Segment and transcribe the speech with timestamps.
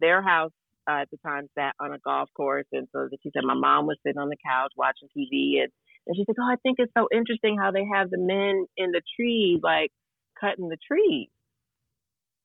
[0.00, 0.52] their house
[0.88, 3.86] uh, at the time sat on a golf course, and so she said my mom
[3.86, 5.70] was sitting on the couch watching TV, and,
[6.06, 8.92] and she's like, "Oh, I think it's so interesting how they have the men in
[8.92, 9.90] the trees, like
[10.40, 11.28] cutting the trees."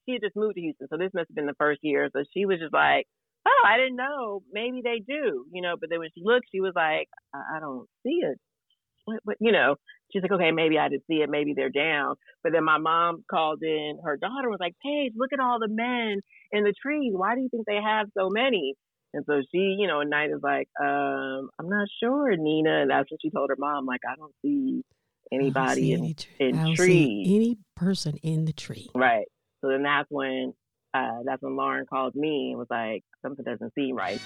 [0.06, 2.10] She had just moved to Houston, so this must have been the first year.
[2.12, 3.08] So she was just like,
[3.48, 4.44] "Oh, I didn't know.
[4.52, 7.60] Maybe they do, you know." But then when she looked, she was like, "I, I
[7.60, 8.38] don't see it."
[9.06, 9.76] What, what, you know,
[10.14, 11.30] she's like, okay, maybe I didn't see it.
[11.30, 12.16] Maybe they're down.
[12.44, 14.00] But then my mom called in.
[14.04, 17.14] Her daughter was like, Paige, look at all the men in the trees.
[17.16, 18.76] Why do you think they have so many?
[19.14, 22.82] And so she, you know, at night is like, um, I'm not sure, Nina.
[22.82, 23.86] And that's what she told her mom.
[23.86, 24.84] Like, I don't see
[25.32, 27.28] anybody see in, any in I don't trees.
[27.28, 28.90] see any person in the tree.
[28.96, 29.26] Right.
[29.62, 30.54] So then that's when
[30.94, 34.22] uh, that's when Lauren called me and was like, something doesn't seem right.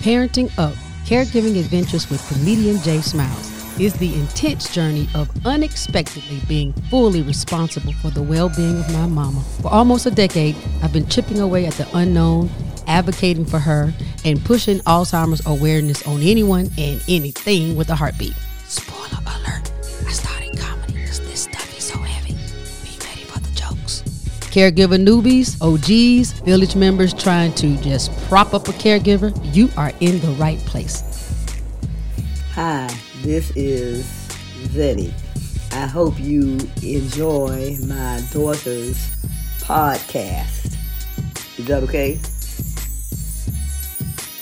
[0.00, 6.72] Parenting Up Caregiving Adventures with comedian Jay Smiles is the intense journey of unexpectedly being
[6.90, 9.40] fully responsible for the well being of my mama.
[9.60, 12.50] For almost a decade, I've been chipping away at the unknown,
[12.86, 13.92] advocating for her,
[14.24, 18.34] and pushing Alzheimer's awareness on anyone and anything with a heartbeat.
[18.66, 19.70] Spoiler alert,
[20.06, 22.34] I started comedy because this stuff is so heavy.
[22.34, 24.02] Be ready for the jokes.
[24.50, 30.20] Caregiver newbies, OGs, village members trying to just prop up a caregiver, you are in
[30.20, 31.08] the right place.
[32.54, 34.04] Hi, this is
[34.74, 35.12] Zenny.
[35.72, 38.98] I hope you enjoy my daughter's
[39.60, 40.76] podcast.
[41.56, 42.18] Is that okay?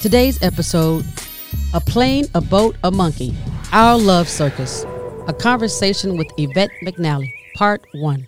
[0.01, 1.05] Today's episode
[1.75, 3.37] A Plane, a Boat, a Monkey,
[3.71, 4.85] Our Love Circus,
[5.29, 8.27] a conversation with Yvette McNally, Part 1.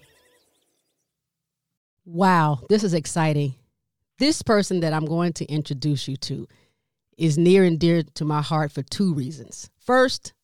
[2.05, 3.55] Wow, this is exciting.
[4.19, 6.47] This person that I'm going to introduce you to
[7.17, 9.71] is near and dear to my heart for two reasons.
[9.79, 10.35] First,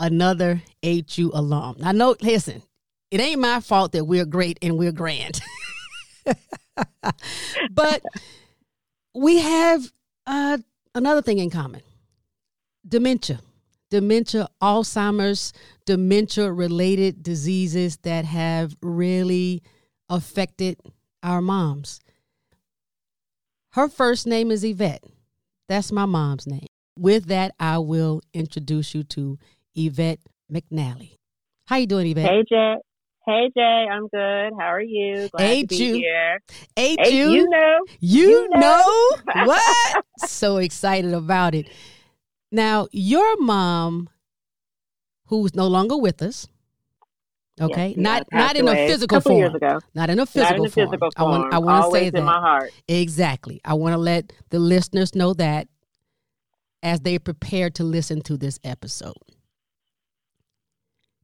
[0.00, 1.76] another HU alum.
[1.82, 2.62] I know, listen,
[3.10, 5.40] it ain't my fault that we're great and we're grand.
[7.70, 8.02] but
[9.14, 9.92] we have
[10.26, 10.58] uh,
[10.94, 11.82] another thing in common
[12.86, 13.40] dementia.
[13.90, 15.54] Dementia, Alzheimer's,
[15.86, 19.62] dementia related diseases that have really
[20.10, 20.78] affected
[21.22, 22.00] our moms.
[23.72, 25.04] Her first name is Yvette.
[25.68, 26.66] That's my mom's name.
[26.98, 29.38] With that, I will introduce you to
[29.78, 30.18] Yvette
[30.52, 31.12] McNally.
[31.66, 32.24] How you doing, Yvette?
[32.30, 32.74] Hey, Jay.
[33.26, 33.86] Hey, Jay.
[33.90, 34.52] I'm good.
[34.58, 35.28] How are you?
[35.30, 35.92] Glad Hey, to be Ju.
[35.94, 36.40] here.
[36.76, 37.30] Ain't Hey, you?
[37.32, 37.78] you know.
[38.00, 39.44] You You know, know.
[39.46, 40.04] what?
[40.18, 41.68] so excited about it.
[42.50, 44.08] Now, your mom,
[45.26, 46.48] who's no longer with us,
[47.60, 49.58] okay, Yes, yeah, not passed not in a physical form,
[49.94, 50.88] not in a physical in form.
[50.88, 51.54] physical I want.
[51.54, 52.70] I want to say in that my heart.
[52.88, 53.60] exactly.
[53.64, 55.68] I want to let the listeners know that
[56.82, 59.14] as they prepare to listen to this episode.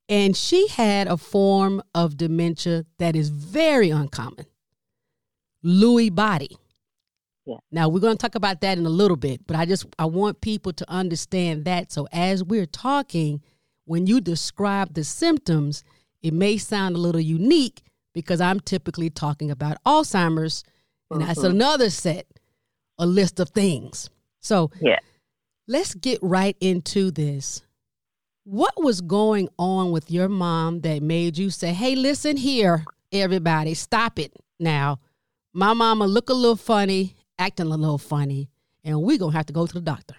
[0.09, 4.47] And she had a form of dementia that is very uncommon.
[5.65, 6.57] Lewy body.
[7.47, 7.57] Yeah.
[7.71, 10.07] Now we're going to talk about that in a little bit, but I just I
[10.07, 11.93] want people to understand that.
[11.93, 13.43] So as we're talking,
[13.85, 15.85] when you describe the symptoms,
[16.23, 17.83] it may sound a little unique
[18.15, 20.65] because I'm typically talking about Alzheimer's,
[21.11, 21.51] and that's Mhm.
[21.51, 22.27] another set,
[22.99, 24.09] a list of things.
[24.41, 25.01] So Yeah.
[25.67, 27.63] let's get right into this.
[28.47, 33.73] What was going on with your mom that made you say, "Hey, listen here, everybody,
[33.73, 34.99] stop it now.
[35.55, 38.51] My mama look a little funny, acting a little funny,
[38.85, 40.17] and we're gonna have to go to the doctor."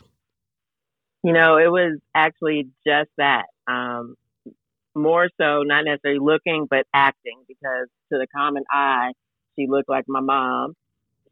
[1.24, 3.46] You know, it was actually just that.
[3.68, 4.16] Um,
[4.96, 9.12] more so, not necessarily looking, but acting, because to the common eye,
[9.56, 10.74] she looked like my mom,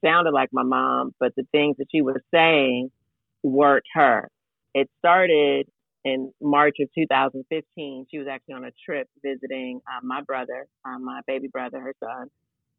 [0.06, 2.92] sounded like my mom, but the things that she was saying
[3.42, 4.30] weren't her.
[4.76, 5.68] It started
[6.06, 8.06] in March of 2015.
[8.12, 11.94] She was actually on a trip visiting uh, my brother, uh, my baby brother, her
[12.04, 12.28] son,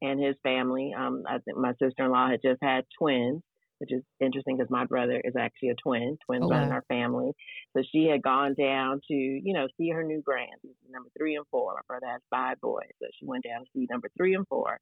[0.02, 0.92] and his family.
[0.96, 3.42] Um, I think my sister-in-law had just had twins,
[3.78, 6.84] which is interesting because my brother is actually a twin, twins Oh, run in our
[6.88, 7.32] family.
[7.76, 11.46] So she had gone down to, you know, see her new grands, number three and
[11.50, 11.74] four.
[11.74, 14.78] My brother has five boys, so she went down to see number three and four.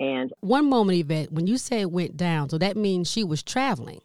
[0.00, 3.42] And One moment, Yvette, when you say it went down, so that means she was
[3.42, 4.00] traveling.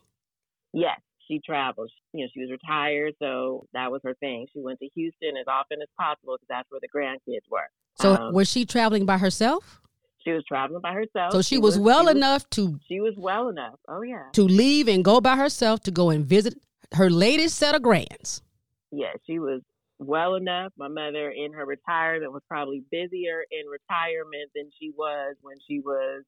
[0.74, 1.90] yes, she traveled.
[2.14, 4.48] You know, she was retired, so that was her thing.
[4.54, 7.70] She went to Houston as often as possible because that's where the grandkids were.
[7.96, 9.80] So Um, was she traveling by herself?
[10.26, 11.34] she was traveling by herself.
[11.34, 13.78] So she, was, well she was- enough to She was well enough.
[13.90, 14.30] Oh yeah.
[14.34, 16.54] to leave and go by herself to go and visit
[16.94, 18.42] her latest set of grands.
[18.92, 19.62] yeah, she was
[20.00, 20.72] well enough.
[20.78, 25.80] My mother in her retirement was probably busier in retirement than she was when she
[25.82, 26.24] was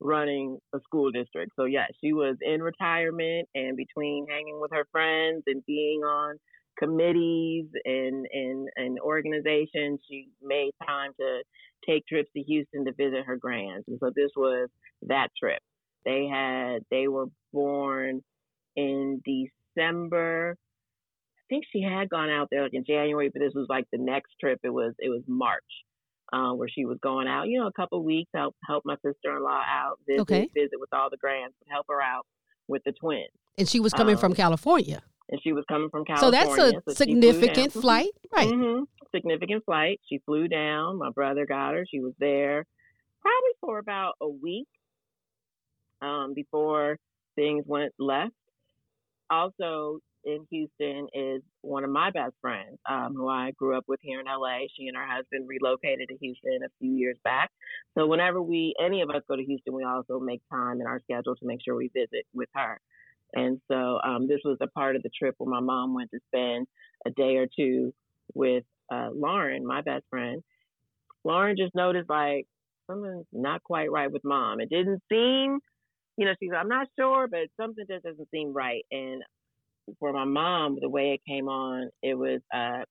[0.00, 1.52] running a school district.
[1.56, 6.36] So yeah, she was in retirement and between hanging with her friends and being on
[6.78, 11.42] committees and and and organizations, she made time to
[11.86, 13.84] take trips to Houston to visit her grands.
[13.88, 14.68] And so this was
[15.02, 15.60] that trip.
[16.04, 18.22] They had they were born
[18.76, 20.56] in December.
[20.56, 23.98] I think she had gone out there like in January, but this was like the
[23.98, 24.60] next trip.
[24.62, 25.64] It was it was March,
[26.32, 27.48] uh, where she was going out.
[27.48, 30.48] You know, a couple weeks help help my sister in law out, visit Okay.
[30.54, 32.26] visit with all the grands, help her out
[32.68, 33.30] with the twins.
[33.56, 35.02] And she was coming from Um, California.
[35.30, 36.46] And she was coming from California.
[36.56, 38.10] So that's a so significant flight.
[38.32, 38.52] Right.
[38.52, 38.84] hmm
[39.14, 40.00] Significant flight.
[40.08, 40.98] She flew down.
[40.98, 41.84] My brother got her.
[41.90, 42.66] She was there
[43.20, 44.68] probably for about a week
[46.02, 46.98] um, before
[47.36, 48.32] things went left.
[49.30, 54.00] Also in Houston is one of my best friends um, who I grew up with
[54.02, 54.66] here in LA.
[54.76, 57.50] She and her husband relocated to Houston a few years back.
[57.96, 61.00] So whenever we, any of us go to Houston, we also make time in our
[61.00, 62.80] schedule to make sure we visit with her.
[63.34, 66.20] And so um, this was a part of the trip where my mom went to
[66.28, 66.66] spend
[67.06, 67.92] a day or two
[68.34, 70.42] with uh, Lauren, my best friend.
[71.24, 72.46] Lauren just noticed like
[72.90, 74.60] something's not quite right with mom.
[74.60, 75.58] It didn't seem,
[76.16, 78.84] you know, she's I'm not sure, but something just doesn't seem right.
[78.90, 79.22] And
[79.98, 82.84] for my mom, the way it came on, it was uh,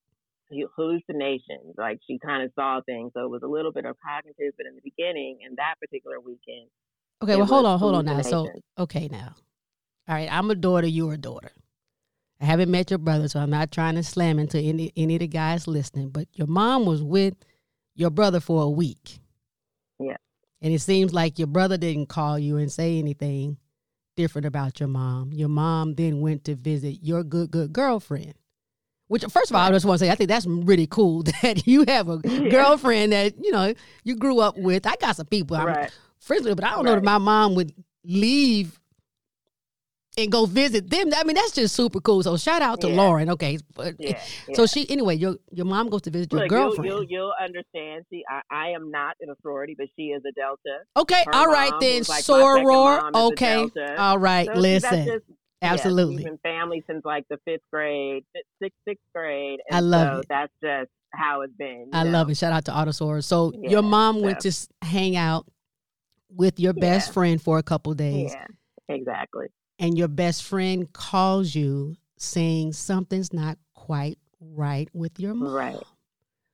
[0.75, 1.75] hallucinations.
[1.77, 4.53] Like she kind of saw things, so it was a little bit of cognitive.
[4.57, 6.69] But in the beginning, in that particular weekend,
[7.21, 8.21] Okay, well, hold on, hold on now.
[8.21, 8.47] So,
[8.77, 9.33] okay, now.
[10.07, 11.51] All right, I'm a daughter, you're a daughter.
[12.39, 15.21] I haven't met your brother, so I'm not trying to slam into any any of
[15.21, 17.33] the guys listening, but your mom was with
[17.95, 19.19] your brother for a week.
[19.99, 20.17] Yeah.
[20.61, 23.57] And it seems like your brother didn't call you and say anything
[24.17, 25.31] different about your mom.
[25.31, 28.33] Your mom then went to visit your good, good girlfriend.
[29.07, 31.65] Which, first of all, I just want to say, I think that's really cool that
[31.65, 32.49] you have a Yeah.
[32.49, 33.73] girlfriend that, you know,
[34.03, 34.85] you grew up with.
[34.85, 35.91] I got some people I'm right?
[36.19, 37.71] friends with, but I don't know that my mom would
[38.03, 38.77] leave
[40.17, 41.09] and go visit them.
[41.15, 42.23] I mean, that's just super cool.
[42.23, 42.95] So shout out to Yeah.
[42.95, 43.29] Lauren.
[43.29, 43.59] Okay.
[43.75, 44.19] But, Yeah.
[44.55, 44.65] So yeah.
[44.65, 46.89] she anyway, your your mom goes to visit your Look, you'll, girlfriend.
[46.91, 48.05] you'll you'll understand.
[48.09, 50.79] See, I, I am not an authority, but she is a Delta.
[50.97, 52.03] okay, her all right then.
[52.09, 52.63] like Soror.
[52.63, 53.95] mom, is a Okay.
[53.97, 54.47] All right.
[54.47, 55.05] So, Listen.
[55.05, 55.25] just-
[55.61, 56.17] yeah, Absolutely.
[56.17, 58.23] we've been family since like the fifth grade,
[58.61, 59.59] sixth, sixth grade.
[59.71, 60.25] I love so it.
[60.29, 61.89] That's just how it's been.
[61.93, 62.37] I love it.
[62.37, 63.23] Shout out to Autosaurus.
[63.23, 64.51] So Yeah, your mom went to
[64.83, 65.47] hang out
[66.29, 67.13] with your best Yeah.
[67.13, 68.45] friend for a couple days, Yeah,
[68.95, 69.47] exactly.
[69.79, 75.53] And your best friend calls you saying something's not quite right with your mom.
[75.53, 75.83] Right.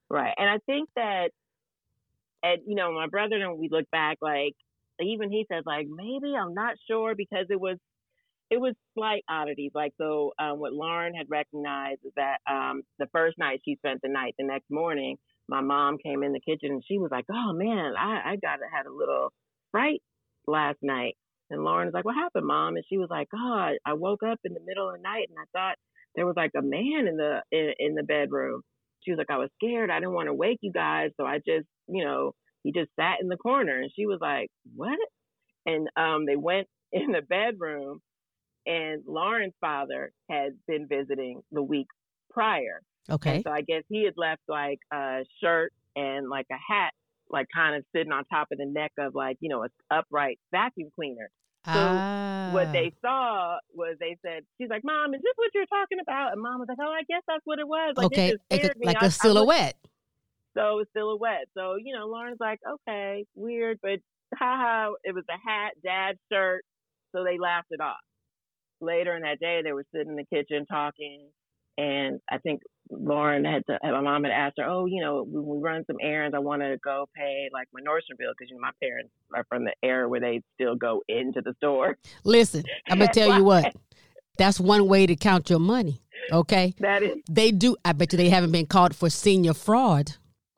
[0.09, 0.33] Right.
[0.37, 1.29] And I think that,
[2.43, 4.55] and you know, my brother and we look back, like
[5.01, 7.77] even he says, like maybe I'm not sure because it was,
[8.49, 9.71] it was slight oddities.
[9.73, 14.01] Like so, um, what Lauren had recognized is that um, the first night she spent
[14.03, 15.17] the night, the next morning,
[15.47, 18.59] my mom came in the kitchen and she was like, "Oh man, I I got
[18.71, 19.31] had a little
[19.71, 20.01] fright
[20.47, 21.17] last night."
[21.53, 24.39] And Lauren was like, "What happened, mom?" And she was like, "God, I woke up
[24.43, 25.77] in the middle of the night and I thought
[26.15, 28.61] there was like a man in the in, in the bedroom."
[29.01, 29.89] She was like, "I was scared.
[29.89, 32.33] I didn't want to wake you guys, so I just, you know,
[32.63, 34.99] he just sat in the corner." And she was like, "What?"
[35.65, 38.01] And um, they went in the bedroom,
[38.65, 41.87] and Lauren's father had been visiting the week
[42.31, 42.81] prior.
[43.09, 43.35] Okay.
[43.35, 46.91] And so I guess he had left like a shirt and like a hat,
[47.29, 50.39] like kind of sitting on top of the neck of like, you know, a upright
[50.51, 51.29] vacuum cleaner.
[51.65, 51.71] So
[52.53, 52.71] What Ah.
[52.73, 56.33] they saw was they said, she's like, Mom, is this what you're talking about?
[56.33, 57.93] And Mom was like, Oh, I guess that's what it was.
[57.95, 58.85] Like, okay, It just like a, scared me.
[58.87, 59.75] like I- a I silhouette.
[60.57, 61.45] so it's silhouette.
[61.57, 63.99] So, you know, Lauren's like, okay, weird, but
[64.37, 66.63] haha, it was a hat, dad's shirt.
[67.15, 68.01] So they laughed it off.
[68.81, 71.29] Later in that day, they were sitting in the kitchen talking.
[71.77, 72.61] And I think
[72.99, 75.97] Lauren had to, my mom had asked her, oh, you know, when we run some
[76.01, 79.09] errands, I want to go pay like my Nordstrom bill because, you know, my parents
[79.35, 81.97] are from the era where they still go into the store.
[82.23, 83.75] Listen, I'm gonna tell you what.
[84.37, 86.01] That's one way to count your money.
[86.31, 87.75] Okay, That is they do.
[87.85, 90.13] I bet you they haven't been caught for senior fraud.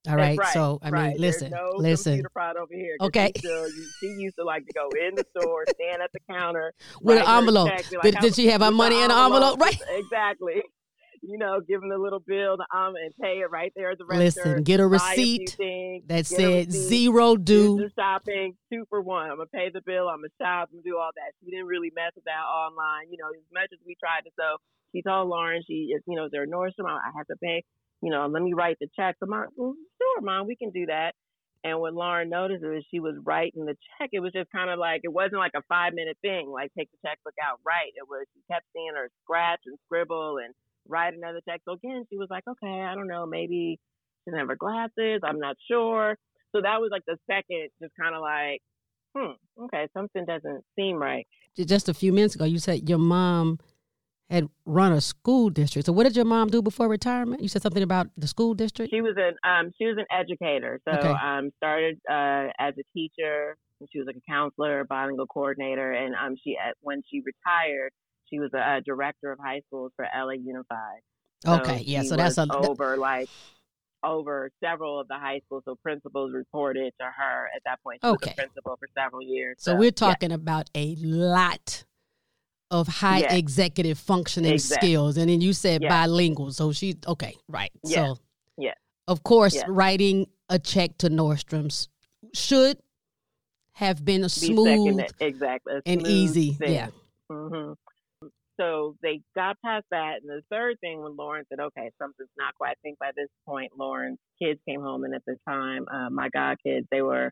[0.08, 0.38] All right.
[0.38, 2.12] Right, So I mean, listen, no listen.
[2.14, 2.96] computer fraud over here.
[3.00, 3.32] 'cause Okay.
[3.36, 6.20] she Still, you, she used to like to go in the store, stand at the
[6.32, 7.70] counter With an envelope.
[7.70, 9.60] check, be Did- did she have her money in an envelope?
[9.66, 9.76] Right.
[9.90, 10.62] Exactly.
[11.28, 14.06] You know, give them the little bill, um, and pay it right there at the
[14.06, 14.42] register.
[14.42, 17.80] Listen, get a a receipt things, that said receipt, zero due.
[17.80, 19.30] some shopping, two for one.
[19.30, 20.08] I'm gonna pay the bill.
[20.08, 21.34] I'm gonna shop and do all that.
[21.44, 23.12] She didn't really mess with that online.
[23.12, 24.32] You know, as much as we tried to.
[24.38, 24.58] So
[24.92, 26.88] she told Lauren, she is, you know, they're Nordstrom.
[26.88, 27.64] I I have to pay.
[28.02, 29.16] You know, let me write the check.
[29.20, 31.16] So mom, well, sure, mom, we can do that.
[31.66, 34.10] And what Lauren noticed is she was writing the check.
[34.14, 36.92] It was just kind of like it wasn't like a five minute thing, like take
[36.92, 37.98] the checkbook out, write.
[37.98, 40.54] It was she kept seeing her scratch and scribble and
[40.88, 41.62] write another check.
[41.66, 43.80] So again, she was like, okay, I don't know, maybe
[44.24, 45.22] she doesn't have her glasses.
[45.24, 46.16] I'm not sure.
[46.56, 48.62] So that was like the second, just kind of like,
[49.16, 51.28] hmm, okay, something doesn't seem right.
[51.58, 53.60] Just a few minutes ago, you said your mom
[54.30, 55.86] had run a school district.
[55.86, 57.42] So what did your mom do before retirement?
[57.42, 58.92] You said something about the school district.
[58.94, 60.80] She was an um, she was an educator.
[60.88, 61.14] So Okay.
[61.14, 63.58] um, started uh, as a teacher.
[63.82, 67.92] And she was like a counselor, bilingual coordinator, and um, she when she retired,
[68.30, 71.02] she was a, uh director of high schools for LA Unified.
[71.46, 72.04] So okay, yeah.
[72.04, 73.30] So that's a over like
[74.04, 75.64] over several of the high schools.
[75.66, 78.00] So principals reported to her at that point.
[78.04, 78.32] She was Okay.
[78.32, 79.56] a principal for several years.
[79.60, 81.84] so we're talking about a lot
[82.72, 83.36] of high Yeah.
[83.36, 85.90] executive functioning Exact- skills, and then you said Yeah.
[85.90, 86.52] bilingual.
[86.52, 87.72] So she okay, right?
[87.84, 88.14] Yeah.
[88.14, 88.18] So
[88.58, 88.74] Yeah.
[89.08, 89.64] of course, Yeah.
[89.68, 91.90] writing a check to Nordstrom's
[92.34, 92.80] should
[93.74, 96.54] have been a Be smooth second, exactly a and easy.
[96.54, 96.74] thing.
[96.74, 96.90] Yeah.
[97.30, 97.74] hmm
[98.60, 102.56] So they got past that, and the third thing when Lauren said, "Okay, something's not
[102.56, 106.10] quite." I think by this point, Lauren's kids came home, and at the time, uh,
[106.10, 107.32] my god kids, they were,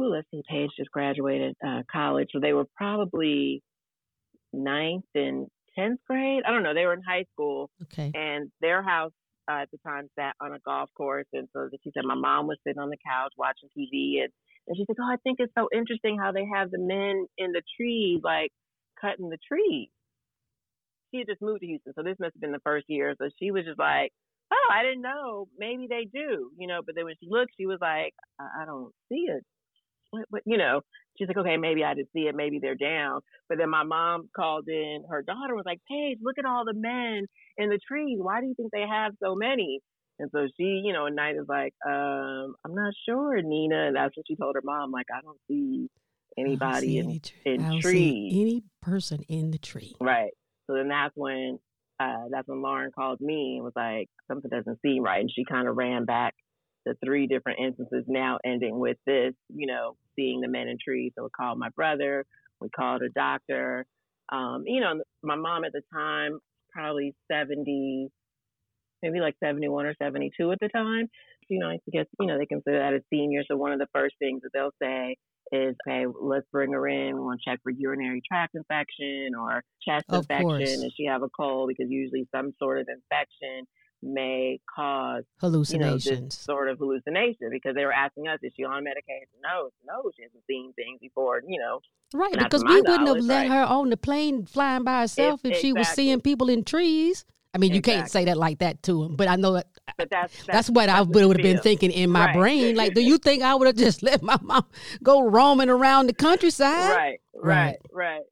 [0.00, 3.62] ooh, let's see, Paige just graduated uh, college, so they were probably
[4.52, 6.42] ninth and tenth grade.
[6.46, 6.74] I don't know.
[6.74, 8.10] They were in high school, Okay.
[8.14, 9.12] and their house
[9.50, 11.26] uh, at the time sat on a golf course.
[11.32, 14.30] And so she said my mom was sitting on the couch watching TV, and,
[14.68, 17.52] and she said, "Oh, I think it's so interesting how they have the men in
[17.52, 18.52] the trees, like
[19.00, 19.88] cutting the trees."
[21.12, 23.14] She had just moved to Houston, so this must have been the first year.
[23.18, 24.10] So she was just like,
[24.52, 25.48] "Oh, I didn't know.
[25.58, 28.64] Maybe they do, you know." But then when she looked, she was like, "I, I
[28.64, 29.44] don't see it."
[30.10, 30.82] What, what, you know,
[31.16, 32.34] she's like, okay, maybe I didn't see it.
[32.34, 33.20] Maybe they're down.
[33.48, 35.04] But then my mom called in.
[35.08, 37.26] Her daughter was like, Paige, look at all the men
[37.56, 38.18] in the trees.
[38.20, 39.80] Why do you think they have so many?
[40.18, 43.88] And so she, you know, at night is like, um, I'm not sure, Nina.
[43.88, 44.92] And that's what she told her mom.
[44.92, 45.88] Like, I don't see
[46.38, 48.32] anybody in, any tr- in I don't see trees.
[48.32, 49.94] any person in the tree.
[50.00, 50.32] Right.
[50.72, 51.58] So then that's when
[52.00, 55.20] uh, that's when Lauren called me and was like, something doesn't seem right.
[55.20, 56.34] And she kind of ran back
[56.84, 61.12] the three different instances now ending with this, you know, seeing the men in trees.
[61.16, 62.24] So we called my brother,
[62.60, 63.84] we called a doctor.
[64.30, 66.38] Um, you know, my mom at the time,
[66.72, 68.08] probably 70,
[69.02, 71.08] maybe like 71 or 72 at the time.
[71.52, 73.42] You know, I guess, you know, they consider that a senior.
[73.46, 75.16] So one of the first things that they'll say
[75.52, 77.14] is, okay, let's bring her in.
[77.14, 80.48] We want to check for urinary tract infection or chest Of infection.
[80.48, 80.80] course.
[80.80, 81.68] Does she have a cold?
[81.68, 83.66] Because usually some sort of infection
[84.02, 86.38] may cause you know, this Hallucinations.
[86.38, 89.28] sort of hallucination because they were asking us, is she on medication?
[89.42, 91.80] No, no, she hasn't seen things before, you know.
[92.14, 93.50] right, because we wouldn't have let right.
[93.50, 97.24] her on the plane flying by herself if, she was seeing people in trees.
[97.54, 99.66] I mean, you can't say that like that to him, but I know that
[99.98, 102.32] But that's that's, what I would have been thinking in my Right.
[102.32, 102.76] brain.
[102.76, 104.64] Like, do you think I would have just let my mom
[105.02, 106.90] go roaming around the countryside?
[106.90, 107.76] Right, Right.
[107.92, 108.22] right, right.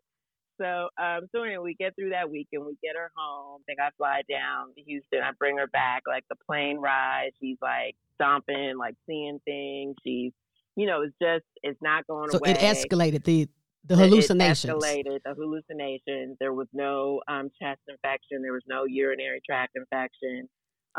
[0.60, 3.60] So, um, so anyway, we get through that week and we get her home.
[3.60, 5.20] I think I fly down to Houston.
[5.22, 7.30] I bring her back, like the plane ride.
[7.40, 9.96] She's like stomping, like seeing things.
[10.04, 10.32] She's,
[10.76, 12.54] you know, it's just, it's not going So away.
[12.54, 13.48] So it escalated the
[13.84, 14.72] the hallucinations.
[14.72, 16.36] Escalated the hallucinations.
[16.38, 18.42] There was no um, chest infection.
[18.42, 20.48] There was no urinary tract infection.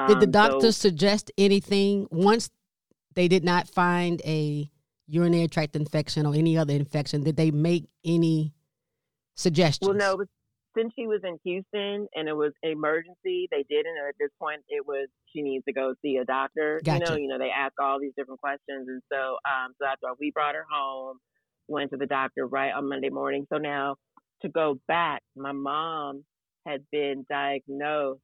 [0.07, 2.49] Did the Um, doctors so- suggest anything once
[3.13, 4.69] they did not find a
[5.07, 7.23] urinary tract infection or any other infection?
[7.23, 8.53] Did they make any
[9.35, 9.87] suggestions?
[9.87, 10.23] Well, no,
[10.77, 13.97] since she was in Houston and it was emergency, they didn't.
[14.07, 16.79] At this point, it was she needs to go see a doctor.
[16.85, 17.21] You know, Gotcha.
[17.21, 20.31] you know, they ask all these different questions, and so, um, so that's why we
[20.31, 21.17] brought her home.
[21.67, 23.47] Went to the doctor right on Monday morning.
[23.51, 23.95] So now,
[24.41, 26.23] to go back, my mom
[26.65, 28.21] had been diagnosed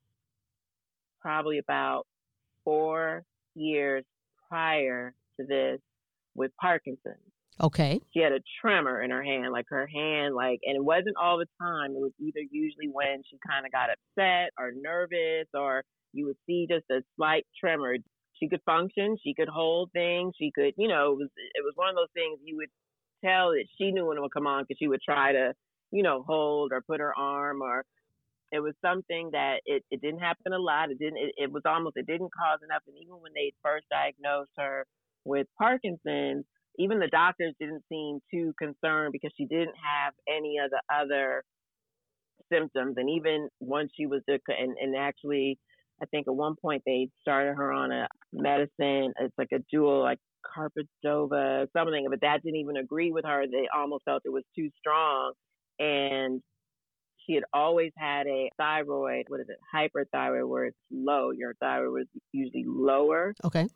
[1.21, 2.05] probably about
[2.63, 3.23] four
[3.55, 4.03] years
[4.49, 5.79] prior to this
[6.35, 7.17] with Parkinson's
[7.59, 7.99] Okay.
[8.13, 11.39] she had a tremor in her hand, like her hand, like, and it wasn't all
[11.39, 11.91] the time.
[11.91, 16.37] It was either usually when she kind of got upset or nervous, or you would
[16.45, 17.95] see just a slight tremor.
[18.39, 21.73] She could function, she could hold things, she could, you know, it was it was
[21.75, 22.69] one of those things you would
[23.23, 25.53] tell that she knew when it would come on because she would try to,
[25.91, 27.83] you know, hold or put her arm or.
[28.49, 30.89] It was something that it, it didn't happen a lot.
[30.89, 31.17] It didn't.
[31.17, 31.97] It, it was almost.
[31.97, 32.81] It didn't cause enough.
[32.87, 34.85] And even when they first diagnosed her
[35.25, 36.45] with Parkinson's,
[36.79, 41.43] even the doctors didn't seem too concerned because she didn't have any of the other
[42.51, 42.95] symptoms.
[42.97, 45.59] And even once she was, and, and actually,
[46.01, 49.13] I think at one point they started her on a medicine.
[49.19, 50.19] It's like a dual, like
[50.57, 53.45] carbidopa, something, but that didn't even agree with her.
[53.45, 55.33] They almost felt it was too strong.
[55.79, 56.41] And
[57.25, 61.31] she had always had a thyroid, what is it, hyperthyroid, where it's low.
[61.31, 63.67] Your thyroid was usually lower Okay.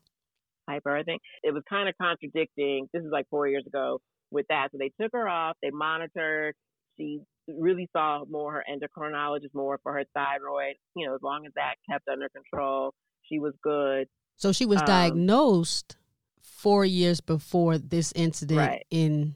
[0.68, 1.22] hyper, I think.
[1.44, 2.88] It was kind of contradicting.
[2.94, 4.00] This is like four years ago
[4.32, 4.70] with that.
[4.72, 6.56] So they took her off, they monitored.
[6.98, 10.76] She really saw more her endocrinologist more for her thyroid.
[10.96, 14.08] You know, as long as that kept under control, she was good.
[14.38, 15.98] So she was Um, diagnosed
[16.62, 18.86] four years before this incident Right.
[18.90, 19.36] in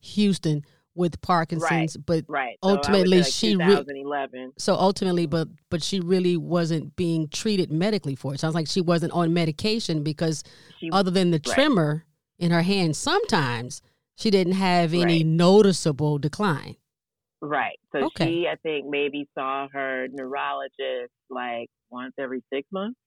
[0.00, 2.56] Houston with Parkinson's, but Right.
[2.62, 4.52] So would say, ultimately like, she re- 2011.
[4.56, 8.40] so ultimately, but but she really wasn't being treated medically for it.
[8.40, 10.42] Sounds like she wasn't on medication because
[10.78, 11.54] She, other than the right.
[11.54, 12.04] tremor
[12.38, 13.82] in her hand, sometimes
[14.16, 15.26] she didn't have any Right.
[15.26, 16.76] noticeable decline.
[17.42, 17.78] right.
[17.92, 18.26] So Okay.
[18.32, 22.98] she, I think, maybe saw her neurologist like once every six months.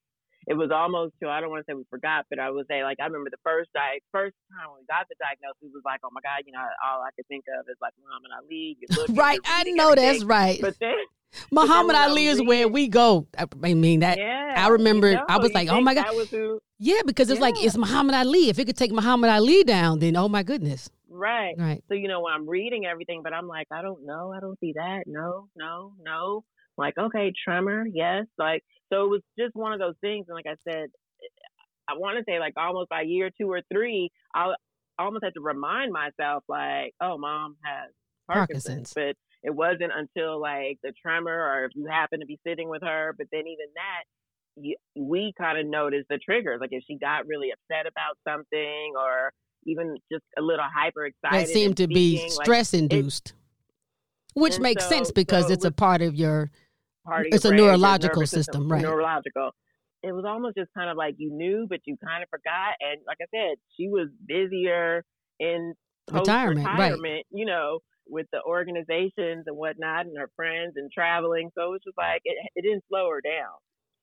[0.50, 2.84] It was almost to I don't want to say we forgot, but I would say
[2.84, 6.00] like I remember the first di- first time we got the diagnosis it was like
[6.04, 8.78] oh my god you know all I could think of is like Muhammad Ali.
[8.98, 10.60] Looking, Right, I know that's right.
[10.60, 10.98] But then
[11.52, 13.28] Muhammad Ali is where we go.
[13.38, 14.18] I mean that.
[14.18, 16.08] yeah, I remember- you I was like, oh my God.
[16.32, 18.50] who Yeah, because it's like it's Muhammad Ali.
[18.50, 20.90] If it could take Muhammad Ali down, then oh my goodness.
[21.10, 21.54] right.
[21.58, 21.84] Right.
[21.90, 24.60] So you know when I'm reading everything, but I'm like I don't know, I don't
[24.60, 25.04] see that.
[25.06, 26.44] No, no, no.
[26.80, 28.26] Like okay, tremor, yes.
[28.38, 30.90] Like so it was just one of those things, and like I said,
[31.88, 34.54] I want to say like almost by year two or three, I
[34.98, 37.92] almost had to remind myself like, oh, mom has
[38.28, 38.64] Parkinson's.
[38.64, 42.70] Parkinson's, but it wasn't until like the tremor or if you happen to be sitting
[42.70, 44.04] with her, but then even that.
[44.62, 48.92] You, we kind of noticed the triggers, like if she got really upset about something,
[49.00, 49.32] or
[49.66, 51.48] even just a little hyper excited.
[51.48, 53.34] That seemed to and be speaking, like, stress induced,
[54.34, 56.52] which makes so- sense because so it it's a part of your.
[57.06, 58.82] Part of It's a neurological nervous system, right.
[58.82, 59.52] Neurological.
[60.02, 62.76] It was almost just kind of like you knew, but you kind of forgot.
[62.80, 65.04] And like I said, she was busier
[65.40, 65.74] in
[66.12, 67.26] Retirement, right.
[67.32, 71.52] you know, with the organizations and whatnot, and her friends and traveling.
[71.56, 73.54] So it was just like it, it didn't slow her down.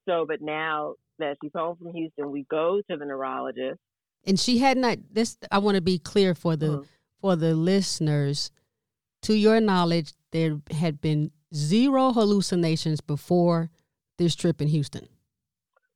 [0.07, 3.79] So, but now that she's home from Houston, we go to the neurologist.
[4.25, 4.99] And she had not.
[5.11, 6.87] This I want to be clear for the Mhm.
[7.19, 8.51] for the listeners.
[9.23, 13.69] To your knowledge, there had been zero hallucinations before
[14.17, 15.07] this trip in Houston.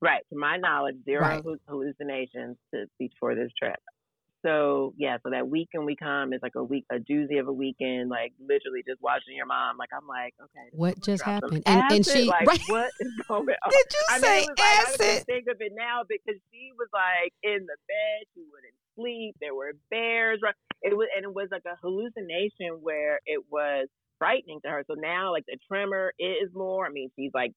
[0.02, 1.44] Right, to my knowledge, zero Right.
[1.68, 3.76] hallucinations to before this trip.
[4.44, 7.54] So yeah, so that weekend we come is like a week, a doozy of a
[7.54, 9.78] weekend, like literally just watching your mom.
[9.78, 11.62] Like I'm like, okay, What just happened?
[11.68, 12.60] And- and she- like, right.
[12.68, 13.70] what is going on?
[13.70, 15.26] Did you I mean, say it was like, I acid?
[15.28, 19.36] think of it now because she was like in the bed, she wouldn't sleep.
[19.40, 20.40] There were bears.
[20.42, 20.56] Right?
[20.82, 23.90] It was, and it was like a hallucination where it was
[24.22, 24.84] frightening to her.
[24.88, 26.86] So now, like the tremor is more.
[26.86, 27.52] I mean, she's like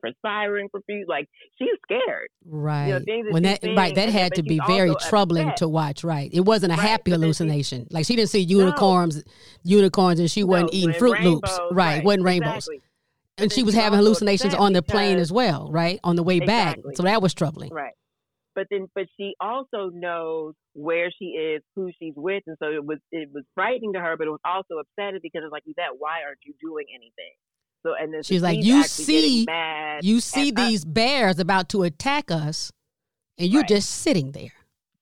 [0.00, 1.06] perspiring profuse.
[1.08, 1.26] Like
[1.58, 2.28] she's scared.
[2.44, 2.88] Right.
[3.04, 5.56] things that when that seeing, right, that had to be very troubling upset.
[5.58, 6.04] to watch.
[6.04, 6.30] Right.
[6.32, 7.86] It wasn't a Right, happy then she- hallucination.
[7.90, 9.22] like she didn't see unicorns,
[9.62, 11.50] unicorns, and she wasn't No, eating and Fruit Loops.
[11.58, 12.04] rainbows, Right.
[12.04, 12.56] Wasn't rainbows.
[12.68, 12.80] Exactly.
[13.38, 15.68] And But she was having hallucinations on the plane as well.
[15.70, 16.00] Right.
[16.02, 16.78] On the way back.
[16.94, 17.70] So that was troubling.
[17.72, 17.92] Right.
[18.56, 22.84] But then, but she also knows where she is, who she's with, and so it
[22.84, 25.98] was it was frightening to her, but it was also upsetting because it's like, Yvette,
[25.98, 27.34] why aren't you doing anything?
[27.84, 29.46] So and then She's like, "You see-
[30.00, 32.72] You see at us these bears about to attack us,
[33.38, 33.68] and you're Right.
[33.68, 34.52] just sitting there.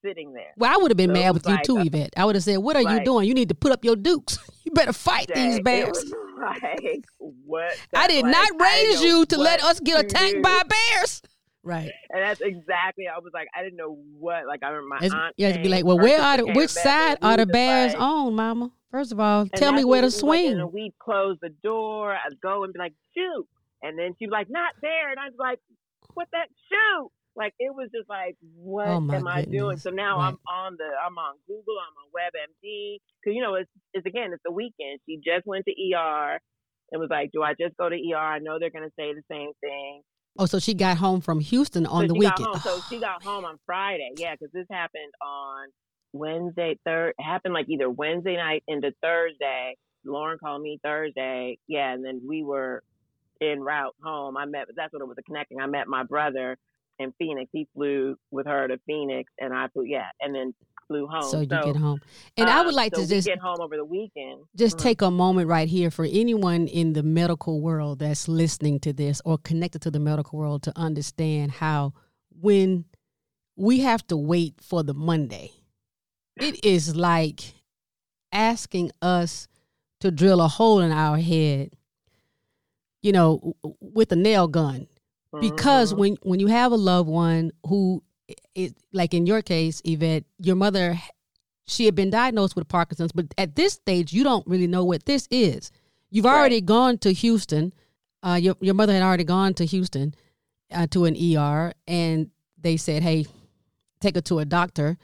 [0.03, 0.53] sitting there.
[0.59, 2.13] Well, I would have been So mad with you like too, a- Yvette.
[2.15, 3.27] I would have said, "What are you doing?
[3.27, 4.37] You need to put up your dukes.
[4.65, 6.05] you better fight these Dang, it bears."
[6.39, 7.73] like what?
[7.95, 10.43] I did like, not raise you to let us get attacked do.
[10.43, 11.23] by bears.
[11.65, 11.91] Right.
[12.11, 13.07] And that's exactly.
[13.09, 14.47] I was like, I didn't know what.
[14.47, 15.35] Like I remember my It's, aunt.
[15.39, 18.35] Yeah, to be like, well, where are the, which side are the bears like- on,
[18.35, 18.71] Mama?
[18.91, 20.53] First of all, tell me where to swing.
[20.61, 22.13] and we'd close the door.
[22.15, 23.45] I'd go and be like, shoot.
[23.83, 25.11] And then she'd be like, not there.
[25.11, 25.59] And I was like,
[26.15, 27.11] what that shoot?
[27.37, 29.79] Like it was just like, what Oh, am I doing?
[29.79, 30.29] So now Right.
[30.29, 34.31] I'm on the, I'm on Google, I'm on WebMD, because you know it's, it's again,
[34.33, 35.01] it's the weekend.
[35.07, 36.39] She just went to ER
[36.93, 38.17] and was like, do I just go to ER?
[38.17, 40.03] I know they're gonna say the same thing.
[40.39, 42.47] Oh, so she got home from Houston on so the weekend.
[42.47, 44.11] Home, so she got home on Friday.
[44.17, 45.69] Yeah, because this happened on
[46.13, 47.15] Wednesday, third.
[47.21, 49.77] Happened like either Wednesday night into Thursday.
[50.05, 51.59] Lauren called me Thursday.
[51.69, 52.83] Yeah, and then we were
[53.41, 54.37] en route home.
[54.37, 54.67] I met.
[54.77, 55.17] That's what it was.
[55.19, 55.61] A connecting.
[55.61, 56.57] I met my brother
[56.99, 57.51] in Phoenix.
[57.53, 59.85] He flew with her to Phoenix, and I flew.
[59.85, 60.55] Yeah, and then
[60.89, 61.23] flew home.
[61.23, 62.01] so you get home,
[62.37, 64.43] and I would um, like so to just get home over the weekend.
[64.57, 64.83] just Mhm.
[64.83, 69.21] take a moment right here for anyone in the medical world that's listening to this
[69.25, 71.93] or connected to the medical world to understand how
[72.41, 72.85] when
[73.57, 75.51] we have to wait for the Monday,
[76.37, 77.55] it is like
[78.33, 79.47] asking us
[80.01, 81.71] to drill a hole in our head,
[83.03, 84.87] you know, with a nail gun.
[85.41, 85.99] Because Mhm.
[85.99, 88.03] when when you have a loved one who
[88.55, 90.99] is like in your case, Yvette, your mother
[91.67, 95.07] she had been diagnosed with Parkinson's, but at this stage, you don't really know what
[95.07, 95.71] this is.
[96.11, 96.39] You've Right.
[96.39, 97.73] already gone to Houston.
[98.23, 100.15] Uh, your your mother had already gone to Houston
[100.71, 103.27] uh, to an ER, and they said, "Hey,
[104.01, 104.99] take her to a doctor."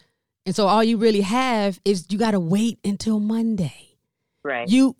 [0.46, 3.96] And so all you really have is you got to wait until Monday.
[4.42, 4.68] right.
[4.68, 4.96] You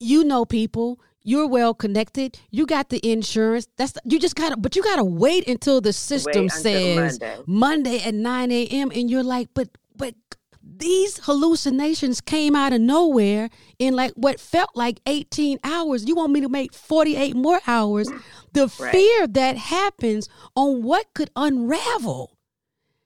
[0.00, 1.00] you know people.
[1.22, 2.38] You're well connected.
[2.50, 3.68] You got the insurance.
[3.76, 7.42] That's you just gotta, but you gotta wait until the system Wait says Monday.
[7.46, 8.90] Monday at nine a.m.
[8.94, 10.14] and you're like, but but
[10.62, 16.06] these hallucinations came out of nowhere in like what felt like 18 hours.
[16.06, 18.12] You want me to make 48 more hours?
[18.52, 18.92] The Right.
[18.92, 22.38] fear that happens on what could unravel.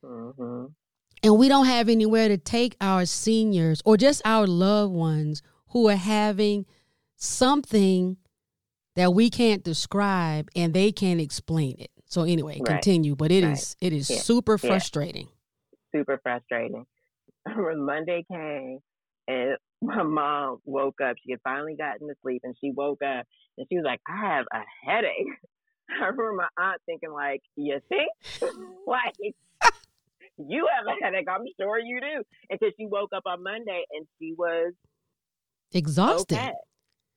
[0.05, 0.66] hmm
[1.22, 5.88] And we don't have anywhere to take our seniors or just our loved ones who
[5.88, 6.66] are having
[7.22, 8.16] something
[8.96, 11.90] that we can't describe and they can't explain it.
[12.06, 12.66] So anyway, Right.
[12.66, 13.88] continue, but it is Right.
[13.88, 14.18] it is Yeah.
[14.18, 14.68] super Yeah.
[14.68, 15.28] frustrating.
[15.94, 16.85] Super frustrating.
[17.56, 18.80] when Monday came
[19.28, 23.26] and my mom woke up, she had finally gotten to sleep and she woke up
[23.56, 25.26] and she was like, I have a headache.
[25.90, 28.11] I remember my aunt thinking like, you think?
[28.87, 29.14] like,
[30.38, 31.26] you have a headache.
[31.30, 32.22] I'm sure you do.
[32.50, 34.72] And because she woke up on Monday and she was
[35.72, 36.37] Exhausted.
[36.37, 36.52] okay.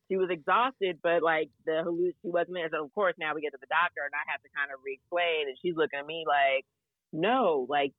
[0.10, 2.70] She was exhausted, but like the halluc, she wasn't there.
[2.72, 4.80] So of course now we get to the doctor and I have to kind of
[4.86, 6.66] re-explain, and she's looking at me like,
[7.12, 7.94] no, like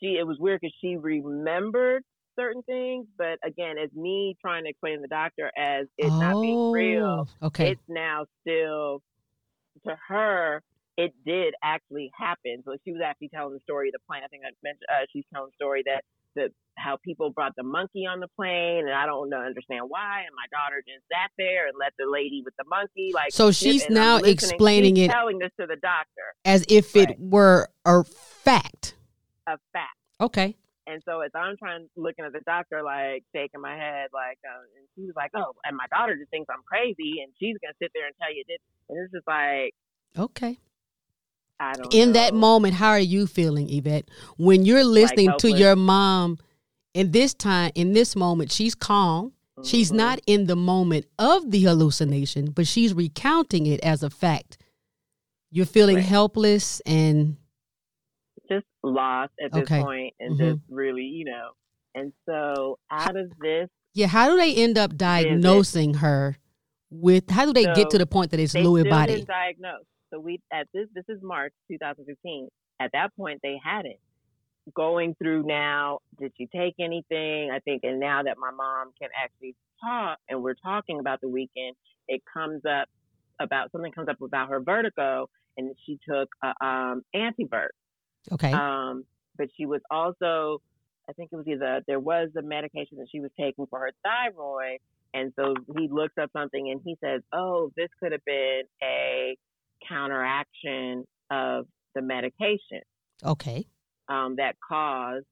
[0.00, 0.16] she.
[0.18, 2.04] It was weird because she remembered
[2.36, 6.40] certain things, but again, as me trying to explain to the doctor as it not
[6.40, 7.72] being real, Oh, Okay.
[7.72, 9.02] it's now still
[9.86, 10.62] to her.
[10.96, 12.62] It did actually happen.
[12.64, 14.22] So she was actually telling the story of the plane.
[14.24, 17.62] I think I mentioned uh, she's telling the story that the how people brought the
[17.62, 20.20] monkey on the plane, and I don't understand why.
[20.26, 23.32] And my daughter just sat there and let the lady with the monkey like.
[23.32, 27.68] So she's now explaining She's it- telling this to the doctor, As if it were
[27.84, 28.94] a fact.
[29.46, 29.96] a fact.
[30.20, 30.56] Okay.
[30.86, 34.62] And so as I'm trying looking at the doctor, like shaking my head, like, uh,
[34.78, 37.74] and she was like, "Oh," and my daughter just thinks I'm crazy, and she's gonna
[37.80, 39.74] sit there and tell you this, and it's just like,
[40.18, 40.58] Okay.
[41.62, 41.94] I don't.
[41.94, 44.08] In that moment, how are you feeling, Yvette?
[44.36, 46.38] When you're listening to your mom
[46.94, 49.32] in this time, in this moment, she's calm.
[49.64, 49.96] She's Mhm.
[49.96, 54.58] not in the moment of the hallucination, but she's recounting it as a fact.
[55.50, 56.04] You're feeling Right.
[56.04, 57.36] helpless and
[58.48, 59.80] just lost at this Okay.
[59.82, 60.38] point and Mhm.
[60.54, 61.50] just really, you know.
[61.94, 66.36] And so out of this, yeah, how do they end up diagnosing her
[66.90, 69.14] with how do they get to the point that it's Lewy body?
[69.16, 69.84] didn't diagnose.
[70.12, 72.48] So we at this this is March 2015.
[72.80, 73.98] At that point, they hadn't.
[74.74, 77.50] Going through now, did she take anything?
[77.50, 81.28] I think, and now that my mom can actually talk, and we're talking about the
[81.28, 81.74] weekend,
[82.06, 82.88] it comes up
[83.40, 87.70] about something comes up about her vertigo, and she took a um, antivert.
[88.30, 88.52] Okay.
[88.52, 89.04] Um,
[89.36, 90.60] but she was also,
[91.08, 93.90] I think it was either there was a medication that she was taking for her
[94.04, 94.78] thyroid,
[95.14, 99.36] and so he looks up something and he says, "Oh, this could have been a
[99.88, 102.82] counteraction of the medication
[103.24, 103.66] okay.
[104.08, 105.26] um, that caused."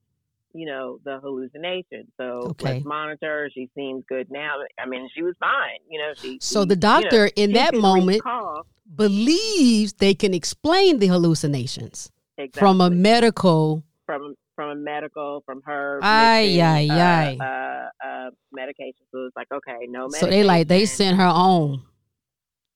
[0.53, 2.11] You know the hallucination.
[2.17, 2.75] So Okay.
[2.75, 3.45] let's monitor.
[3.45, 3.51] her.
[3.55, 4.57] She seems good now.
[4.81, 5.79] I mean, she was fine.
[5.89, 6.39] You know, she.
[6.41, 11.07] So she- the you know, doctor in that moment recall- believes they can explain the
[11.07, 12.59] hallucinations exactly.
[12.59, 17.45] from a medical from from a medical from her Ay, mixing, ay, uh.
[17.45, 19.07] Uh, uh, medication.
[19.13, 20.21] So it's like okay, no medication.
[20.21, 21.83] so they like they sent her on.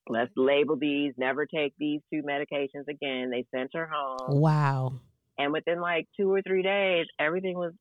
[0.09, 1.15] Let's label these.
[1.17, 3.31] Never take these two medications again.
[3.31, 4.93] They sent her home, Wow.
[5.39, 7.73] and within like two or three days, everything was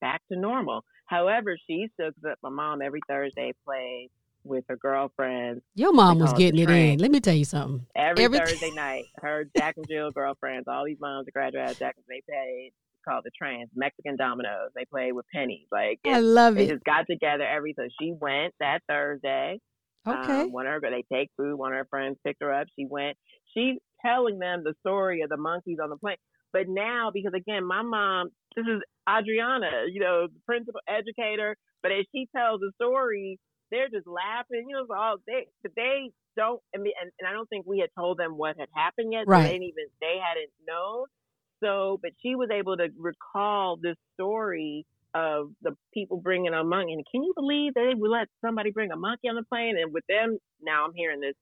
[0.00, 0.84] back to normal.
[1.06, 2.38] However, she still up.
[2.42, 4.08] My mom every Thursday plays
[4.44, 5.62] with her girlfriends.
[5.74, 6.98] Your mom was call it the getting it in.
[7.00, 7.84] Let me tell you something.
[7.96, 11.96] Every, Every- Thursday night, her Jack and Jill girlfriends, all these moms that graduated Jack
[11.96, 12.72] and they played
[13.06, 14.70] called the Trans Mexican Dominoes.
[14.74, 15.66] They played with pennies.
[15.72, 16.70] Like I love They it.
[16.72, 19.60] just got together every so she went that Thursday.
[20.06, 20.44] Okay.
[20.44, 22.66] Um, one of her they take food, one of her friends picked her up.
[22.78, 23.16] She went.
[23.54, 26.16] She's telling them the story of the monkeys on the plane.
[26.52, 31.56] But now, because again, my mom, this is Adriana, you know, the principal educator.
[31.82, 33.38] But as she tells the story,
[33.70, 34.66] they're just laughing.
[34.68, 36.60] You know, it's all they, but they don't.
[36.74, 39.26] I mean, and, and I don't think we had told them what had happened yet.
[39.30, 39.42] so Right.
[39.42, 41.06] they didn't even they hadn't known.
[41.62, 46.92] So, but she was able to recall this story of the people bringing a monkey.
[46.92, 49.76] And can you believe they would let somebody bring a monkey on the plane?
[49.80, 51.34] And with them, now I'm hearing this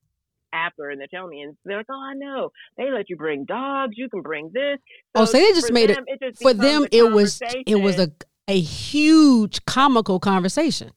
[0.52, 2.50] after, and they're telling me, and they're like, "Oh, I know.
[2.76, 3.94] They let you bring dogs.
[3.96, 4.78] You can bring this."
[5.14, 8.10] Oh, so they just made it- them, just For them, it was it was a
[8.48, 10.92] a huge comical conversation,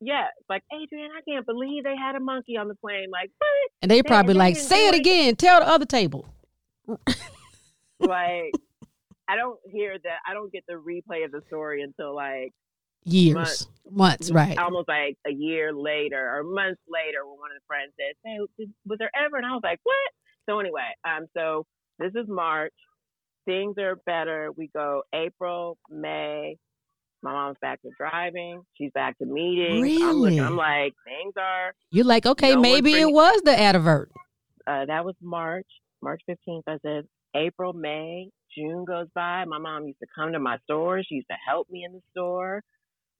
[0.00, 3.10] yeah, like Adrian, I can't believe they had a monkey on the plane.
[3.12, 3.48] Like what?
[3.82, 5.36] and they probably they like say it it." again.
[5.36, 6.26] Tell the other table.
[8.00, 8.52] Like
[9.30, 10.18] I don't hear that.
[10.28, 12.52] I don't get the replay of the story until like
[13.04, 13.68] Years, Months.
[13.90, 14.58] months, right?
[14.58, 18.38] almost like a year later or months later when one of the friends says, Hey,
[18.58, 19.38] did, was there ever?
[19.38, 19.94] And I was like, What?
[20.48, 21.64] So anyway, um, so
[21.98, 22.74] this is March.
[23.46, 24.50] Things are better.
[24.54, 26.56] We go April, May.
[27.22, 28.62] My mom's back to driving.
[28.76, 30.02] She's back to meetings.
[30.02, 30.38] I'm looking.
[30.38, 30.40] Really?
[30.40, 31.74] I'm like, things are.
[31.90, 34.06] You're like, okay, No maybe it was the antivert.
[34.66, 35.66] Uh, that was March,
[36.02, 36.62] March 15th.
[36.66, 39.44] I said April, May, June goes by.
[39.46, 41.02] My mom used to come to my store.
[41.02, 42.62] She used to help me in the store.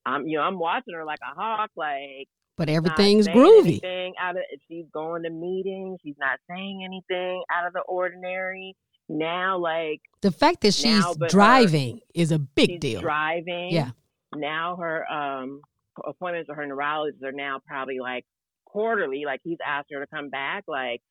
[0.05, 2.27] I'm, you know, I'm watching her like a hawk, like.
[2.57, 4.11] But everything's groovy.
[4.19, 5.99] Out of, she's going to meetings.
[6.03, 8.75] She's not saying anything out of the ordinary.
[9.09, 13.01] Now, like the fact that she's driving her, is a big deal.
[13.01, 13.69] Driving.
[13.71, 13.91] Yeah.
[14.33, 15.61] Now her um
[16.05, 18.25] appointments with her neurologist are now probably like
[18.65, 19.23] quarterly.
[19.25, 20.63] Like he's asked her to come back.
[20.67, 21.01] Like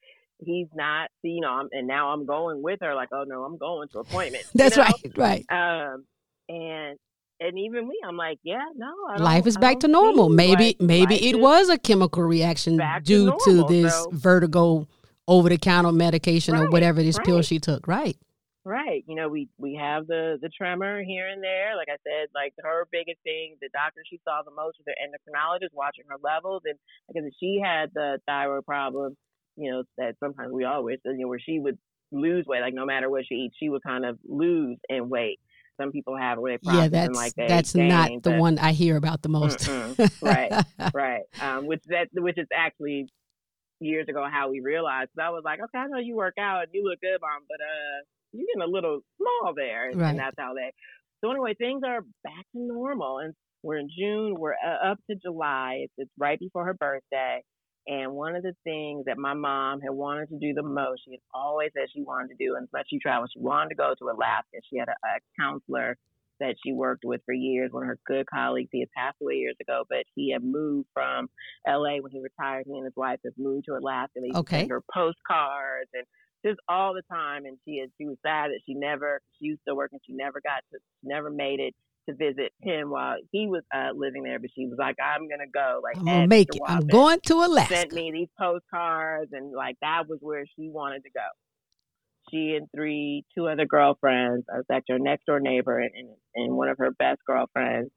[0.44, 2.94] he's not, you know, I'm, and now I'm going with her.
[2.94, 4.50] Like, oh no, I'm going to appointments.
[4.55, 4.85] That's know?
[4.85, 5.50] right, right.
[5.50, 6.05] Um,
[6.48, 6.98] and
[7.40, 10.29] and even me, I'm like, yeah, no, life is back to normal.
[10.29, 14.87] Maybe like, maybe it was a chemical reaction due to, to this so, vertigo
[15.26, 17.26] over the counter medication right, or whatever this right.
[17.26, 17.87] pill she took.
[17.88, 18.16] Right.
[18.62, 19.05] Right.
[19.07, 21.76] You know, we we have the the tremor here and there.
[21.76, 24.94] Like I said, like her biggest thing, the doctor she saw the most was the
[25.00, 29.16] endocrinologist watching her levels, and because she had the thyroid problem,
[29.56, 31.78] you know, that sometimes we always, you know, where she would
[32.12, 35.40] lose weight, like no matter what she eats, she would kind of lose in weight.
[35.80, 38.96] Some people have where they yeah, that's like that's gain, not the one I hear
[38.96, 39.66] about the most.
[40.22, 40.52] right,
[40.92, 41.22] right.
[41.40, 43.08] Um, which that which is actually
[43.80, 45.10] years ago how we realized.
[45.16, 47.44] So I was like, okay, I know you work out and you look good, mom,
[47.48, 49.90] but uh you're getting a little small there.
[49.94, 50.10] Right.
[50.10, 50.72] And that's how they.
[51.22, 54.34] So anyway, things are back to normal, and we're in June.
[54.38, 55.80] We're uh, up to July.
[55.82, 57.42] It's, it's right before her birthday.
[57.90, 61.11] And one of the things that my mom had wanted to do the most, she
[61.11, 63.94] had always said she wanted to do, and but she traveled, she wanted to go
[63.98, 64.59] to Alaska.
[64.70, 65.98] She had a, a counselor
[66.38, 68.70] that she worked with for years, one of her good colleagues.
[68.70, 71.29] He had passed away years ago, but he had moved from
[71.66, 72.64] LA when he retired.
[72.66, 74.20] He and his wife had moved to Alaska.
[74.20, 74.61] They okay.
[74.61, 76.05] sent her postcards and
[76.46, 77.44] just all the time.
[77.44, 80.14] And she had, she was sad that she never, she used to work and she
[80.14, 81.74] never got to, she never made it
[82.11, 84.38] to visit him while he was uh, living there.
[84.38, 85.81] But she was like, I'm to go.
[85.83, 86.62] Like, I'm going to make it.
[86.66, 87.75] I'm going to Alaska.
[87.75, 89.31] Sent me these postcards.
[89.33, 91.27] And like, that was where she wanted to go.
[92.31, 96.09] She and three, two other girlfriends, I was actually her next door neighbor and, and,
[96.37, 97.90] and one of her best girlfriends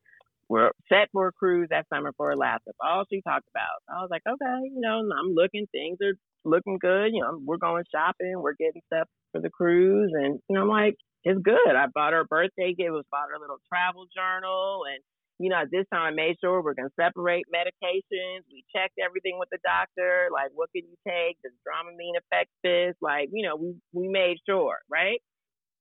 [0.50, 2.72] were set for a cruise that summer for Alaska.
[2.84, 3.82] All she talked about.
[3.90, 6.14] I was like, okay, you know, I'm looking, things are
[6.46, 7.08] looking good.
[7.14, 10.68] You know, we're going shopping, we're getting stuff for the cruise, and you know, I'm
[10.68, 11.76] like, it's good.
[11.76, 15.02] I bought her a birthday gift, was bought her a little travel journal, and
[15.40, 18.44] you know, at this time I made sure we're gonna separate medications.
[18.52, 21.38] We checked everything with the doctor, like what can you take?
[21.44, 22.96] Does Dramamine affect this?
[23.02, 25.20] Like, you know, we we made sure, right?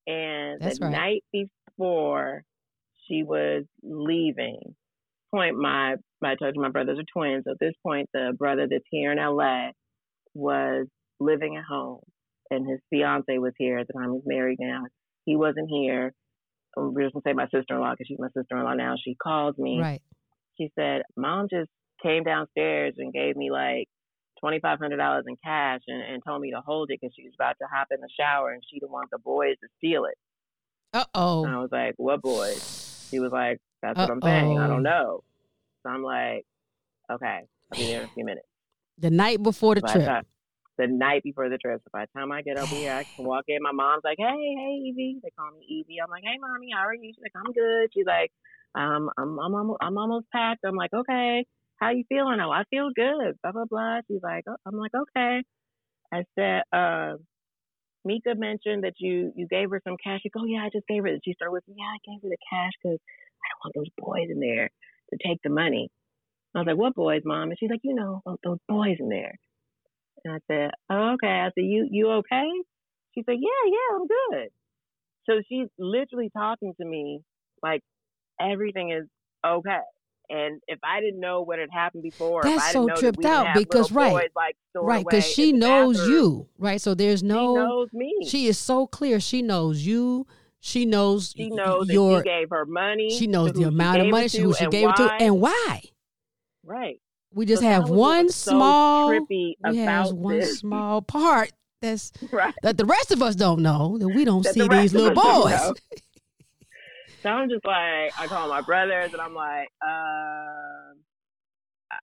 [0.07, 0.93] And That's the right.
[0.93, 2.43] night before
[3.07, 4.75] she was leaving,
[5.35, 7.45] point my I told you my brothers are twins.
[7.45, 9.71] So At this point, the brother that's here in LA
[10.35, 10.87] was
[11.21, 12.01] living at home,
[12.51, 14.15] and his fiance was here at the time.
[14.15, 14.85] He's married now.
[15.25, 16.13] He wasn't here.
[16.77, 18.95] I'm just gonna say my sister-in-law because she's my sister-in-law now.
[19.03, 19.81] She called me.
[19.81, 20.03] Right.
[20.59, 21.71] She said, "Mom just
[22.03, 23.89] came downstairs and gave me like
[24.41, 27.25] twenty five hundred dollars in cash and, and told me to hold it because she
[27.25, 30.05] was about to hop in the shower and she didn't want the boys to steal
[30.07, 30.17] it."
[30.95, 31.47] Uh oh.
[31.47, 34.05] I was like, "What boys?" She was like, "That's Uh-oh.
[34.05, 34.59] what I'm saying.
[34.59, 35.23] I don't know."
[35.83, 36.45] So I'm like,
[37.11, 37.41] "Okay,
[37.73, 38.47] I'll be there in a few minutes."
[38.99, 40.27] The night before the trip.
[40.83, 41.81] The night before the trip.
[41.85, 43.63] So by the time I get over here, I can walk in.
[43.63, 45.99] My mom's like, "Hey, hey, Evie." They call me Evie.
[46.03, 48.33] I'm like, "Hey, mommy, how are you?" She's like, "I'm good." She's like,
[48.75, 52.65] um, "I'm I'm I'm, I'm almost packed." I'm like, "Okay, how you feeling?" Oh, I
[52.71, 53.39] feel good.
[53.43, 54.01] Blah blah blah.
[54.09, 54.57] She's like, oh.
[54.67, 55.43] "I'm like, okay."
[56.13, 57.15] I said, uh,
[58.05, 60.21] Mika mentioned that you you gave her some cash.
[60.23, 62.43] She go, "Yeah, I just gave her." She started with, "Yeah, I gave her the
[62.51, 64.69] cash because I don't want those boys in there
[65.11, 65.89] to take the money."
[66.55, 67.49] I was like, what boys, mom?
[67.49, 69.39] And she's like, you know, those boys in there.
[70.25, 71.29] And I said, oh, okay.
[71.29, 72.49] I said, you, you okay?
[73.15, 74.49] She said, yeah, yeah, I'm good.
[75.29, 77.21] So she's literally talking to me
[77.63, 77.83] like
[78.41, 79.07] everything is
[79.47, 79.79] okay.
[80.29, 83.93] And if I didn't know what had happened before, that's so tripped that out because
[83.93, 86.81] right, boys, like, right, because she knows bathroom, you, right?
[86.81, 88.15] So there's no, she knows me.
[88.27, 89.21] She is so clear.
[89.21, 90.27] She knows you.
[90.61, 91.35] She knows.
[91.37, 93.11] She knows your, that you gave her money.
[93.19, 94.93] She knows the amount of money who she gave why.
[94.93, 95.83] it to and why.
[96.65, 97.01] Right.
[97.35, 100.59] We just so have one small so we have one this.
[100.59, 102.55] small part that's right.
[102.63, 105.15] that the rest of us don't know that we don't that see the these little
[105.15, 105.53] boys.
[107.23, 110.95] so I'm just like I call my brothers and I'm like, uh,
[111.91, 111.99] I,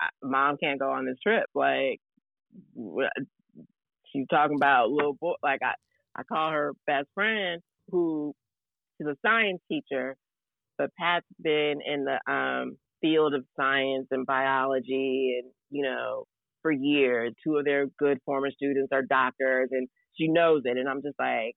[0.00, 1.46] I, mom can't go on this trip.
[1.54, 2.00] Like
[4.12, 5.34] she's talking about little boy.
[5.42, 5.74] Like I,
[6.16, 7.60] I call her best friend
[7.90, 8.34] who
[8.96, 10.16] she's a science teacher,
[10.78, 16.24] but Pat's been in the um field of science and biology and, you know,
[16.62, 17.34] for years.
[17.44, 20.78] Two of their good former students are doctors and she knows it.
[20.78, 21.54] And I'm just like,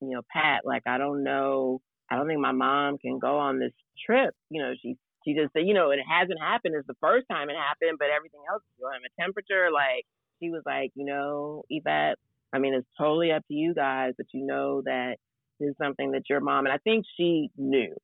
[0.00, 1.80] you know, Pat, like, I don't know.
[2.10, 3.72] I don't think my mom can go on this
[4.04, 4.34] trip.
[4.48, 6.74] You know, she, she just said, you know, it hasn't happened.
[6.76, 9.68] It's the first time it happened, but everything else, you know, a temperature.
[9.72, 10.06] Like,
[10.42, 12.16] she was like, you know, Yvette,
[12.52, 15.16] I mean, it's totally up to you guys, but you know that
[15.60, 17.94] is something that your mom and I think she knew.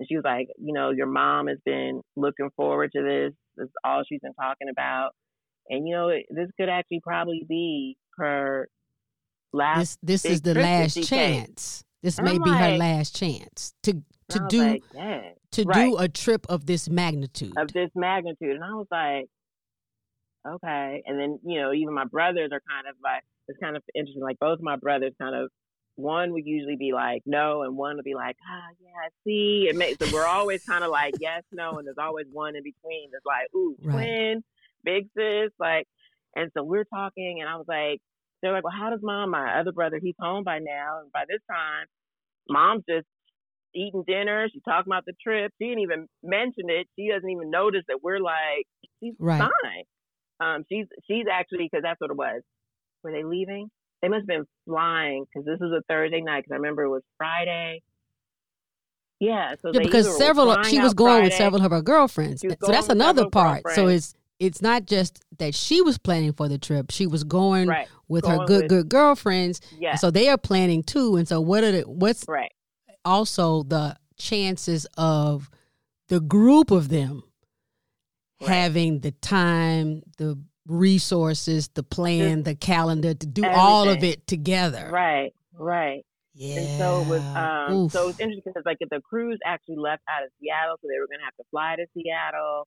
[0.00, 3.34] And she was like, you know, your mom has been looking forward to this.
[3.56, 5.10] This is all she's been talking about.
[5.68, 8.66] And you know, this could actually probably be her
[9.52, 9.98] last.
[10.02, 11.84] This this is the last chance.
[12.02, 15.20] This and may I'm be like, her last chance to to do like, yeah,
[15.52, 15.90] to right.
[15.90, 17.52] do a trip of this magnitude.
[17.58, 18.56] Of this magnitude.
[18.56, 19.26] And I was like,
[20.48, 21.02] okay.
[21.04, 24.22] And then, you know, even my brothers are kind of like it's kind of interesting.
[24.22, 25.50] Like both my brothers kind of
[26.00, 29.66] one would usually be like no and one would be like ah yeah I see
[29.68, 32.62] it makes so we're always kind of like yes no and there's always one in
[32.62, 33.92] between that's like ooh right.
[33.92, 34.44] twin
[34.84, 35.86] big sis like
[36.34, 38.00] and so we're talking and I was like
[38.42, 41.24] they're like well how does mom my other brother he's home by now and by
[41.28, 41.86] this time
[42.48, 43.06] mom's just
[43.74, 47.50] eating dinner she's talking about the trip she didn't even mention it she doesn't even
[47.50, 48.66] notice that we're like
[49.00, 49.40] she's right.
[49.40, 49.84] fine
[50.40, 52.42] um she's she's actually because that's what it was
[53.04, 53.68] were they leaving
[54.02, 56.44] they must have been flying because this was a Thursday night.
[56.44, 57.82] Because I remember it was Friday.
[59.18, 61.26] Yeah, so yeah, because several she was going Friday.
[61.26, 62.40] with several of her girlfriends.
[62.40, 63.62] So that's another part.
[63.74, 67.68] So it's it's not just that she was planning for the trip; she was going
[67.68, 67.86] right.
[68.08, 69.60] with going her good with, good girlfriends.
[69.78, 71.16] Yeah, so they are planning too.
[71.16, 72.52] And so what are the what's right?
[73.04, 75.50] Also, the chances of
[76.08, 77.22] the group of them
[78.40, 78.48] right.
[78.48, 80.38] having the time, the
[80.70, 83.60] resources, the plan, Just the calendar to do everything.
[83.60, 84.88] all of it together.
[84.92, 86.04] Right, right.
[86.34, 86.60] Yeah.
[86.60, 87.92] And so it was um Oof.
[87.92, 91.08] so it's interesting because like the cruise actually left out of Seattle, so they were
[91.10, 92.66] gonna have to fly to Seattle.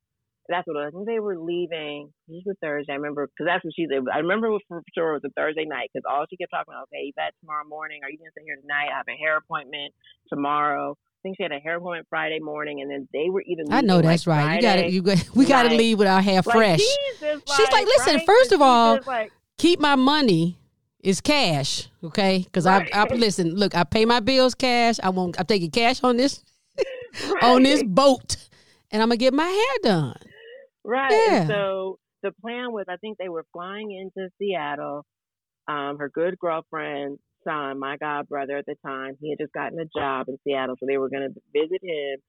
[0.50, 2.12] That's what I think they were leaving.
[2.28, 2.92] This was Thursday.
[2.92, 4.04] I remember because that's what she said.
[4.14, 6.92] I remember for sure it was a Thursday night because all she kept talking about.
[6.92, 8.02] Okay, Yvette, tomorrow morning.
[8.04, 8.92] Are you gonna stay here tonight?
[8.92, 9.96] I have a hair appointment
[10.28, 13.72] tomorrow think she had a hair appointment Friday morning, and then they were even.
[13.72, 14.62] I know that's like right.
[14.62, 16.80] Friday you got to you got we got to leave with our hair like, fresh.
[16.80, 18.16] Jesus, She's like, listen.
[18.18, 18.26] Right?
[18.26, 19.00] First of all,
[19.58, 20.58] keep my money
[21.00, 22.40] is cash, okay?
[22.44, 22.90] Because right.
[22.94, 23.56] I, I listen.
[23.56, 25.00] Look, I pay my bills cash.
[25.02, 25.40] I won't.
[25.40, 26.44] I'm taking cash on this
[27.30, 27.44] right.
[27.44, 28.38] on this boat,
[28.92, 30.20] and I'm gonna get my hair done.
[30.84, 31.12] Right.
[31.12, 31.48] Yeah.
[31.48, 35.06] So the plan was, I think they were flying into Seattle.
[35.66, 39.80] Um, her good girlfriend son, my god brother at the time, he had just gotten
[39.80, 42.20] a job in Seattle, so they were going to visit him,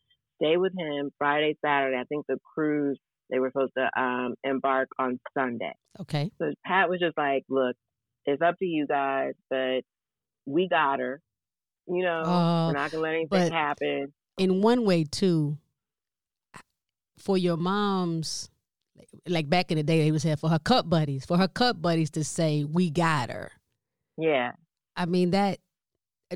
[0.43, 1.97] stay with him Friday, Saturday.
[1.97, 2.99] I think the cruise
[3.31, 5.73] they were supposed to um, embark on Sunday.
[6.01, 6.31] Okay.
[6.39, 7.77] So Pat was just like, "Look,
[8.27, 9.81] it's up to you guys, but
[10.47, 11.21] we got her.
[11.87, 15.59] You know, uh, we're not gonna let anything happen." In one way, too,
[17.19, 18.51] for your mom's
[19.27, 21.81] like back in the day, they would say for her cup buddies, for her cup
[21.81, 23.53] buddies to say, "We got her."
[24.17, 24.53] Yeah.
[24.97, 25.59] I mean that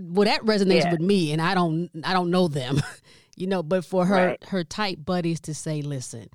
[0.01, 0.93] well that resonates yeah.
[0.93, 2.81] with me and I don't I don't know them.
[3.37, 4.45] you know, but for her right.
[4.49, 6.29] her tight buddies to say, "Listen,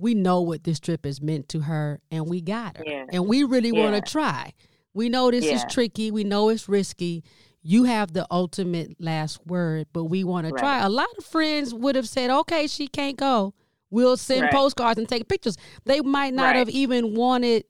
[0.00, 2.84] we know what this trip has meant to her and we got her.
[2.86, 3.06] Yeah.
[3.12, 3.90] And we really yeah.
[3.90, 4.52] want to try.
[4.94, 7.22] We know this is tricky, we know it's risky.
[7.62, 10.54] You have the ultimate last word, but we want right.
[10.54, 10.80] to try.
[10.80, 13.52] A lot of friends would have said, "Okay, she can't go.
[13.90, 14.52] We'll send right.
[14.52, 17.64] postcards and take pictures." They might not have even wanted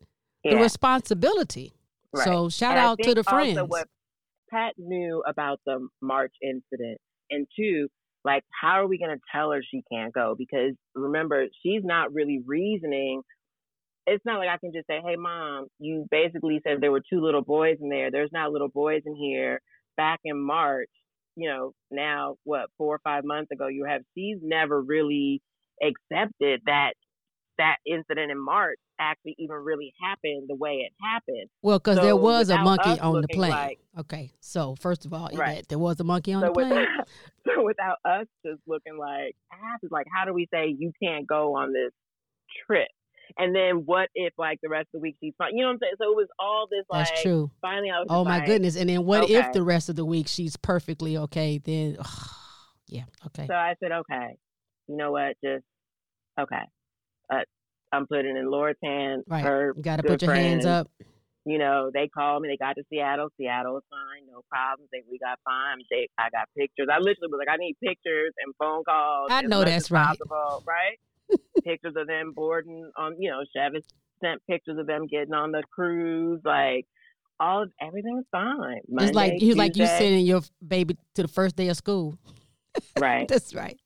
[0.45, 1.73] the responsibility.
[2.15, 3.59] So shout and out to the friends.
[3.67, 3.89] What
[4.51, 6.99] Pat knew about the March incident,
[7.31, 7.89] and two,
[8.25, 10.35] like, how are we going to tell her she can't go?
[10.37, 13.23] Because remember, she's not really reasoning.
[14.07, 17.21] It's not like I can just say, hey, mom, you basically said there were two
[17.21, 18.11] little boys in there.
[18.11, 19.61] There's not little boys in here.
[19.97, 20.91] Back in March,
[21.37, 25.41] you know, now, what, four or five months ago, you have, she's never really
[25.83, 26.95] accepted that
[27.61, 31.49] that incident in March actually even really happened the way it happened.
[31.63, 33.51] Well, because so there was a monkey on the plane.
[33.51, 35.65] Like, okay, so first of all, right.
[35.69, 36.71] there was a monkey on so the plane.
[36.71, 37.09] Without,
[37.47, 41.27] so without us just looking like ah, asses, like how do we say you can't
[41.27, 41.93] go on this
[42.67, 42.89] trip?
[43.39, 45.51] And then what if like the rest of the week she's fine?
[45.55, 45.93] You know what I'm saying?
[45.99, 47.07] So it was all this like.
[47.07, 47.51] That's true.
[47.61, 48.07] Finally, I was.
[48.09, 48.77] Like, Oh my like, goodness!
[48.77, 49.35] And then what okay.
[49.35, 51.59] if the rest of the week she's perfectly okay?
[51.59, 52.31] Then, oh,
[52.87, 53.47] yeah, okay.
[53.47, 54.37] So I said, okay,
[54.89, 55.37] you know what?
[55.45, 55.65] Just
[56.41, 56.65] okay.
[57.93, 59.25] I'm putting in Laura's hands.
[59.27, 59.45] Right.
[59.45, 60.91] Her you got to put your hands up.
[61.47, 62.49] You know, they called me.
[62.49, 63.29] They got to Seattle.
[63.39, 64.91] Seattle was fine, no problems.
[64.93, 65.79] They we got fine.
[65.91, 66.89] They I got pictures.
[66.93, 69.29] I literally was like, I need pictures and phone calls.
[69.31, 70.07] I know that's right.
[70.07, 70.99] Possible, right?
[71.65, 73.17] pictures of them boarding on.
[73.19, 73.83] You know, Chevy
[74.23, 76.41] sent pictures of them getting on the cruise.
[76.45, 76.87] Like
[77.41, 78.83] all of everything's fine.
[78.87, 82.19] Monday, it's like you like you sending your baby to the first day of school.
[82.99, 83.27] Right.
[83.29, 83.80] that's right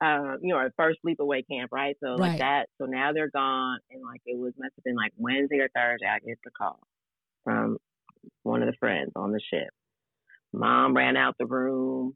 [0.00, 1.96] uh, you know, our first sleepaway camp, right?
[2.02, 2.20] So right.
[2.20, 2.66] like that.
[2.78, 6.06] So now they're gone, and like it was must have been like Wednesday or Thursday.
[6.06, 6.78] I get the call
[7.44, 7.78] from
[8.42, 9.70] one of the friends on the ship.
[10.52, 12.14] Mom ran out the room.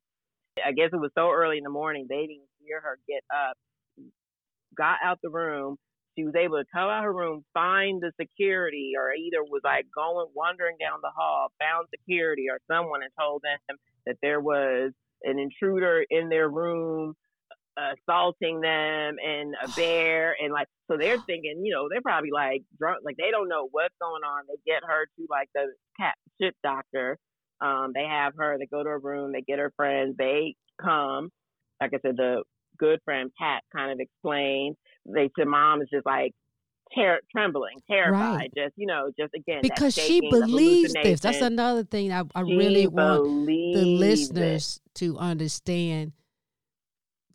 [0.64, 3.56] I guess it was so early in the morning they didn't hear her get up.
[4.76, 5.76] Got out the room.
[6.16, 9.86] She was able to come out her room, find the security, or either was like
[9.94, 14.92] going wandering down the hall, found security or someone, and told them that there was
[15.22, 17.14] an intruder in their room
[17.76, 22.62] assaulting them and a bear and like so they're thinking you know they're probably like
[22.78, 25.66] drunk like they don't know what's going on they get her to like the
[25.98, 27.16] cat ship doctor
[27.60, 31.28] um they have her they go to her room they get her friends they come
[31.80, 32.42] like i said the
[32.78, 36.32] good friend pat kind of explains they said mom is just like
[36.94, 38.52] ter- trembling terrified Right.
[38.56, 41.20] just you know just again because she shaking, the believes this.
[41.20, 44.34] That's another thing I, I really want the believes it.
[44.34, 46.12] listeners to understand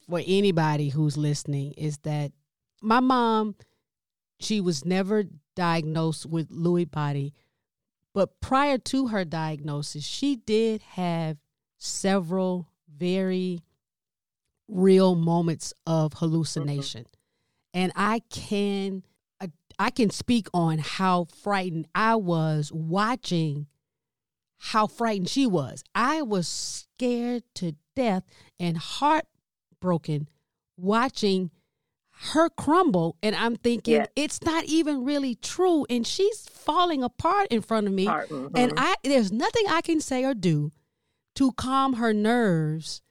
[0.07, 2.31] for anybody who's listening is that
[2.81, 3.55] my mom
[4.39, 5.23] she was never
[5.55, 7.33] diagnosed with Lewy body
[8.13, 11.37] but prior to her diagnosis she did have
[11.77, 13.61] several very
[14.67, 17.79] real moments of hallucination mm-hmm.
[17.79, 19.03] and i can
[19.39, 23.67] I, I can speak on how frightened i was watching
[24.57, 25.83] how frightened she was.
[25.93, 28.23] I was scared to death
[28.59, 28.77] and
[29.85, 30.27] heartbroken
[30.77, 31.51] watching
[32.31, 33.17] her crumble.
[33.21, 34.07] And I'm thinking, Yes.
[34.15, 35.85] it's not even really true.
[35.89, 38.05] And she's falling apart in front of me.
[38.07, 38.51] Mhm.
[38.55, 40.71] And I there's nothing I can say or do
[41.35, 43.01] to calm her nerves.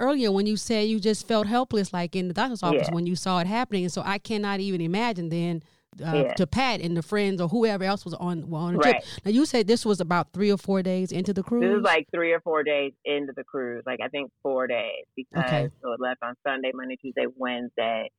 [0.00, 2.94] Earlier, when you said you just felt helpless, like in the doctor's office Yeah.
[2.94, 5.62] when you saw it happening, and so I cannot even imagine then
[6.04, 6.34] uh, Yeah.
[6.34, 9.02] to Pat and the friends or whoever else was on were on the Right.
[9.02, 9.24] trip.
[9.24, 11.62] Now you said this was about three or four days into the cruise.
[11.62, 13.82] This is like three or four days into the cruise.
[13.86, 15.70] Like I think four days because Okay.
[15.82, 18.10] so it left on Sunday, Monday, Tuesday, Wednesday.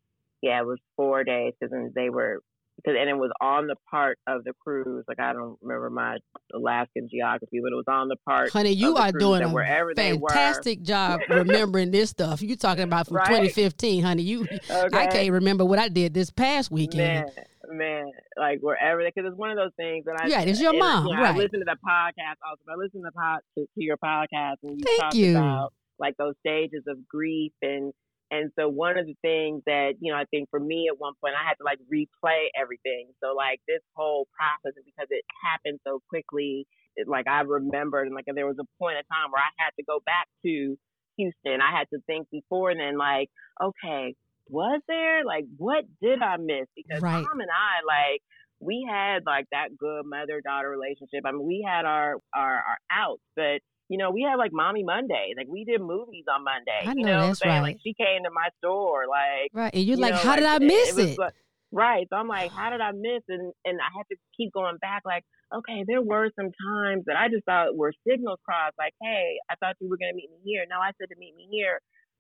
[0.42, 2.40] Yeah, it was four days because they were
[2.78, 5.04] because and it was on the part of the cruise.
[5.08, 6.18] Like I don't remember my
[6.54, 8.52] Alaskan geography, but it was on the part.
[8.54, 12.42] Honey, you are doing a wherever they fantastic job remembering this stuff.
[12.42, 13.28] You talking about from Right.
[13.28, 14.24] 2015, honey.
[14.24, 17.26] You, I can't remember what I did this past weekend.
[17.26, 17.32] Man,
[17.70, 20.28] man, like wherever, because it's one of those things that I.
[20.28, 21.36] Yeah, it's your and, mom, you know, right.
[21.36, 22.62] I listen to the podcast also.
[22.70, 25.38] I listen to, pod, to, to your podcast, and you Thank you.
[25.38, 27.94] about like those stages of grief, and
[28.32, 31.14] and so one of the things that you know, I think for me at one
[31.22, 33.10] point, I had to like replay everything.
[33.24, 38.08] So like this whole process, and because it happened so quickly, it, like I remembered,
[38.08, 40.78] and like there was a point in time where I had to go back to
[41.20, 41.60] Houston.
[41.62, 43.30] I had to think before and then, like,
[43.62, 44.16] okay,
[44.50, 46.68] was there like what did I miss?
[46.76, 47.24] Because Right.
[47.26, 48.22] Tom and I like
[48.60, 51.24] we had like that good mother daughter relationship.
[51.26, 54.84] I mean, we had our our our outs, but you know, we had like mommy
[54.84, 55.34] Monday.
[55.36, 56.82] Like we did movies on Monday.
[56.86, 57.62] I you know know what I'm that's right.
[57.62, 59.74] Like she came to my store, like Right.
[59.74, 61.18] And you're you like, know, how did I miss it?
[61.18, 61.34] like-
[61.72, 62.06] right.
[62.10, 63.24] So I'm like, how did I miss?
[63.30, 65.04] And and I had to keep going back.
[65.06, 65.24] Like,
[65.56, 68.76] okay, there were some times that I just thought were signals crossed.
[68.78, 70.66] Like, hey, I thought you were gonna meet me here.
[70.70, 71.80] No, I said to meet me here.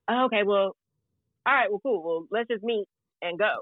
[0.10, 0.76] Oh, okay, well,
[1.46, 2.04] all right, well, cool.
[2.04, 2.86] Well, let's just meet
[3.22, 3.54] and go.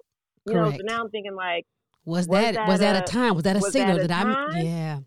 [0.46, 0.72] You know.
[0.72, 1.66] So now I'm thinking like,
[2.06, 3.36] was, was that, was that that a time?
[3.36, 5.00] Was that a was signal that a I yeah.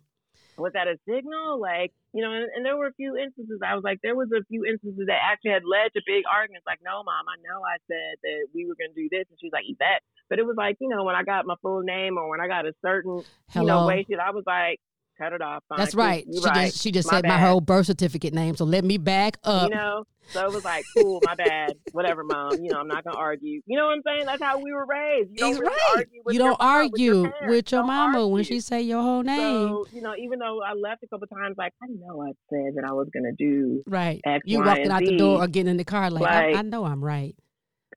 [0.59, 1.59] was that a signal?
[1.59, 3.61] Like, you know, and, and there were a few instances.
[3.65, 6.67] I was like, there was a few instances that actually had led to big arguments.
[6.67, 9.39] Like, no, mom, I know I said that we were going to do this, and
[9.41, 10.03] she's like, Yvette.
[10.29, 12.47] But it was like, you know, when I got my full name or when I
[12.47, 13.89] got a certain, you know, Hello.
[13.89, 14.79] way shit, I was like,
[15.21, 15.63] cut it off.
[15.69, 16.25] Fine, That's right.
[16.33, 16.67] She right.
[16.71, 18.57] just she just My said my whole birth certificate name.
[18.57, 19.71] So let me back up.
[19.71, 22.55] You know, so it was like, cool, my bad, whatever, mom.
[22.63, 23.61] You know, I'm not gonna argue.
[23.67, 24.27] You know what I'm saying?
[24.27, 25.31] That's how we were raised.
[25.33, 25.97] You don't He's really right.
[25.97, 27.51] argue with You your don't mom, with your argue parents.
[27.57, 29.69] with your mama when she say your whole name.
[29.69, 32.75] So you know, even though I left a couple times, like I know I said
[32.77, 34.21] that I was gonna do right.
[34.25, 36.57] X, You Y, walking out the door or getting in the car like, I, Like,
[36.57, 37.35] I know I'm right.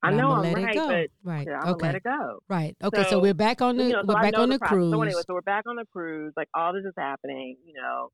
[0.04, 0.88] I know I'm let right, it go.
[0.88, 1.47] but right.
[1.47, 1.86] yeah, I'm gonna okay.
[1.88, 2.39] let it go.
[2.49, 2.76] Right.
[2.84, 3.04] Okay.
[3.04, 4.74] So, So, we're back on the you know, we're back on the, process.
[4.74, 6.34] cruise, So anyway, so we're back on the cruise.
[6.36, 7.58] Like all this is happening.
[7.66, 8.10] You know,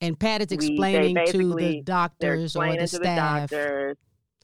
[0.00, 3.52] and Pat is we- explaining to the doctors or the to the staff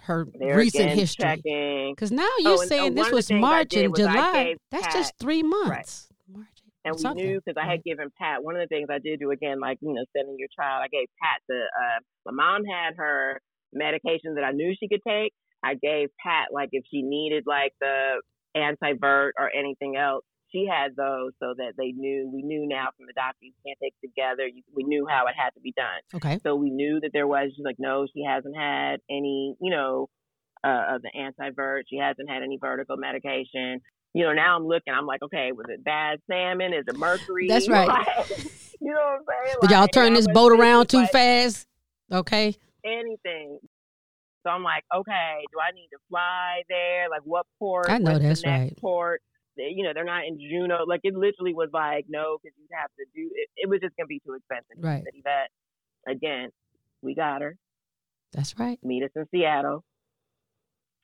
[0.03, 1.41] her They're recent history.
[1.95, 4.57] Because now Oh, you're uh, saying this was March and was July.
[4.71, 6.09] That's Pat- just three months.
[6.29, 6.47] March
[6.85, 7.25] and we something.
[7.25, 9.79] knew because I had given Pat one of the things I did do again, like
[9.81, 10.83] you know, sending your child.
[10.85, 11.55] I gave Pat the.
[11.55, 13.41] Uh, my mom had her
[13.73, 15.33] medication that I knew she could take.
[15.63, 18.21] I gave Pat like if she needed like the
[18.57, 20.25] antivert or anything else.
[20.51, 22.31] She had those so that they knew.
[22.33, 24.47] We knew now from the doctor you can't take it together.
[24.47, 26.03] You, we knew how it had to be done.
[26.15, 26.41] Okay.
[26.43, 27.53] So we knew that there was.
[27.57, 30.11] She's like, no, she hasn't had any, you know,
[30.63, 31.83] uh, of the antivert.
[31.89, 33.81] She hasn't had any vertigo medication.
[34.13, 34.93] You know, now I'm looking.
[34.93, 36.75] I'm like, okay, was it bad salmon?
[36.75, 37.49] Is it mercury?
[37.49, 37.89] That's right.
[37.89, 38.29] Like,
[38.81, 39.57] you know what I'm saying?
[39.63, 41.67] Did y'all turn this boat around too like, fast?
[42.13, 42.55] Okay.
[42.85, 43.59] Anything.
[44.45, 47.09] So I'm like, okay, do I need to fly there?
[47.11, 47.87] Like, what port?
[47.89, 48.77] I know What's that's right.
[48.79, 49.23] Port.
[49.57, 50.85] You know, they're not in Juneau.
[50.87, 53.49] Like, it literally was like, no, because you'd have to do it.
[53.57, 54.83] It was just gonna be too expensive.
[54.83, 55.05] Right.
[55.15, 55.51] Yvette,
[56.09, 56.51] again,
[57.03, 57.57] we got her.
[58.33, 58.79] That's right.
[58.83, 59.85] meet us in Seattle.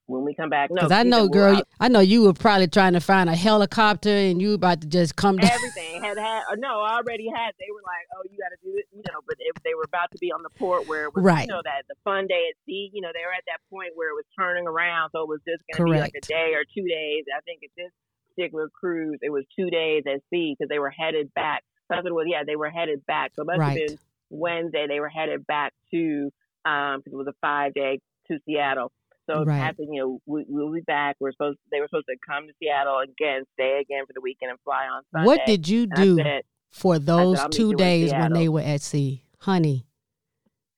[0.08, 2.94] When we come back, no, Because I know, girl, I know you were probably trying
[2.94, 5.50] to find a helicopter and you about to just come down.
[5.52, 7.52] everything had had uh, no I already had.
[7.60, 9.84] They were like oh you got to do it you know but if they were
[9.84, 11.42] about to be on the port where it was Right.
[11.46, 13.92] you know that the fun day at sea you know they were at that point
[13.94, 16.52] where it was turning around so it was just going to be like a day
[16.56, 17.24] or two days.
[17.36, 17.92] I think at this
[18.34, 21.62] particular cruise it was two days at sea because they were headed back.
[21.92, 23.32] Something was yeah they were headed back.
[23.36, 23.78] So it must Right.
[23.78, 23.98] have been
[24.30, 26.32] Wednesday they were headed back to
[26.64, 28.92] um 'cause it was a five day to Seattle
[29.28, 29.58] so Right.
[29.58, 32.52] after you know we, we'll be back we're supposed they were supposed to come to
[32.60, 36.16] Seattle again stay again for the weekend and fly on Sunday What did you do
[36.16, 39.22] said, for those "I'll meet you two days when they were at sea?
[39.40, 39.86] Honey,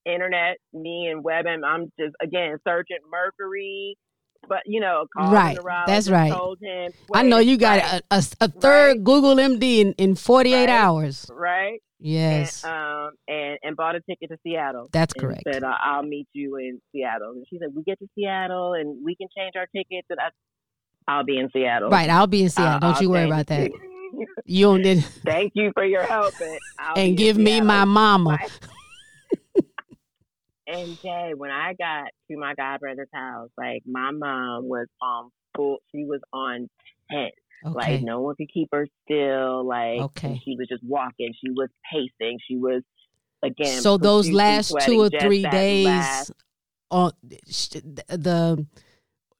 [0.05, 3.97] internet, me and WebMD, I'm just again Sergeant Mercury,
[4.49, 6.32] but you know, called Right, that's right.
[6.32, 9.05] Told him, I know you got right, a, a, a third Right.
[9.05, 10.68] Google MD in, in 48 Right.
[10.68, 11.26] hours.
[11.32, 12.64] right, Yes.
[12.64, 14.88] and, um, and and bought a ticket to Seattle.
[14.93, 15.43] That's and correct.
[15.53, 17.32] Said "I- I'll meet you in Seattle.
[17.32, 20.07] And she said we get to Seattle and we can change our tickets.
[20.11, 20.28] And I,
[21.07, 21.91] I'll be in Seattle.
[21.91, 22.09] right.
[22.11, 22.72] I'll be in Seattle.
[22.74, 23.70] I'll- Don't I'll you worry about that.
[24.45, 26.34] You don't need, Thank you for your help,
[26.80, 27.86] I'll and give me my Seattle.
[27.86, 28.38] mama.
[30.73, 35.79] And Jay, when I got to my godbrother's house, like my mom was on full,
[35.91, 36.68] she was on
[37.11, 37.31] 10.
[37.64, 39.66] Like no one could keep her still.
[39.66, 40.41] Like Okay.
[40.45, 41.35] she was just walking.
[41.45, 42.39] She was pacing.
[42.47, 42.83] She was
[43.43, 43.81] again.
[43.81, 46.31] So those last two or three days
[46.91, 48.66] on the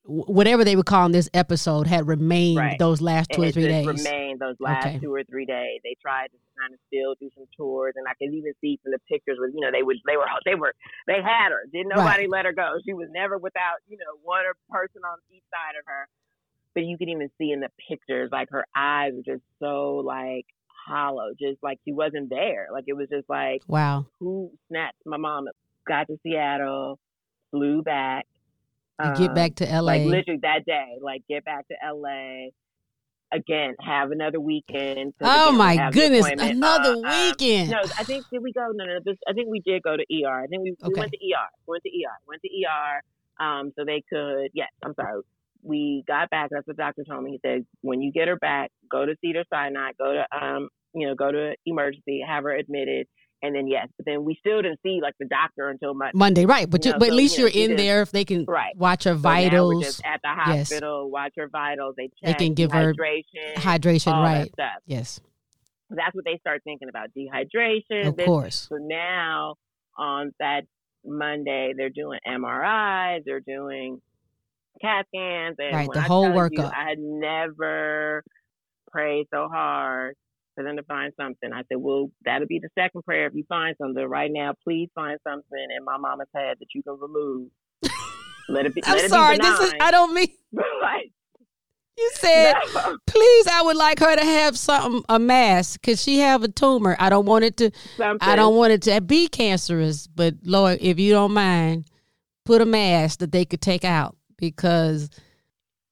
[0.05, 2.78] whatever they were calling this episode had remained Right.
[2.78, 3.86] those last two and or three days.
[3.86, 4.98] remained those last Okay.
[5.01, 5.80] two or three days.
[5.84, 8.92] They tried to kind of still do some tours, and I could even see from
[8.92, 10.72] the pictures where you know they would they were they were
[11.07, 11.64] they had her.
[11.72, 12.78] Didn't nobody let her go.
[12.84, 16.09] She was never without you know one person on each side of her.
[16.74, 20.46] But you could even see in the pictures like her eyes were just so like
[20.86, 22.68] hollow, just like she wasn't there.
[22.72, 24.07] Like it was just like Wow.
[24.18, 25.46] who snatched my mom
[25.86, 26.98] got to Seattle,
[27.51, 28.26] flew back.
[29.05, 29.80] You get um, back to LA.
[29.80, 32.51] like literally that day, like get back to LA
[33.32, 35.14] again, have another weekend.
[35.20, 37.70] oh my goodness, another uh, um, weekend.
[37.70, 38.68] no, I think did we go?
[38.72, 40.42] No, no, this, I think we did go to ER.
[40.42, 41.01] I think we, we Okay.
[41.01, 41.48] went to ER.
[41.66, 42.16] Went to ER.
[42.26, 43.03] Went to ER.
[43.44, 44.51] Um, so they could.
[44.55, 45.22] Yes, I'm sorry.
[45.62, 46.51] We got back.
[46.51, 47.32] That's what the doctor told me.
[47.32, 49.92] He said when you get her back, go to Cedar Sinai.
[49.98, 52.22] Go to um, you know, go to emergency.
[52.26, 53.07] Have her admitted.
[53.43, 56.45] And then yes, but then we still didn't see like the doctor until my Monday,
[56.45, 56.68] right?
[56.68, 58.24] But you know, but at so, least you know, you're she in there if they
[58.26, 58.76] can right.
[58.76, 61.12] watch her So vitals, just at the hospital, Yes.
[61.12, 61.95] Watch her vitals.
[61.97, 64.53] They They can give her hydration, hydration, all right?
[64.86, 65.20] Yes,
[65.88, 68.09] That's what they start thinking about dehydration.
[68.09, 68.66] of this- course.
[68.68, 69.55] So now
[69.97, 70.64] on that
[71.05, 74.03] Monday, they're doing MRIs, they're doing
[74.82, 76.72] CAT scans, and Right, the I whole workup.
[76.76, 78.22] I had never
[78.91, 80.14] prayed so hard
[80.55, 81.53] for them to find something.
[81.53, 84.05] I said, "Well, that'll be the second prayer if you find something.
[84.05, 87.48] Right now, please find something in my mama's head that you can remove.
[88.48, 88.82] Let it be.
[88.86, 89.38] I'm it sorry.
[89.38, 89.74] Be This is.
[89.80, 91.12] I don't mean like,
[91.96, 92.55] you said.
[92.74, 96.48] no, Please, I would like her to have something a mass because she have a
[96.48, 96.96] tumor.
[96.98, 97.70] I don't want it to.
[97.96, 98.28] something.
[98.28, 100.07] I don't want it to be cancerous.
[100.07, 101.86] But Lord, if you don't mind,
[102.44, 105.11] put a mass that they could take out because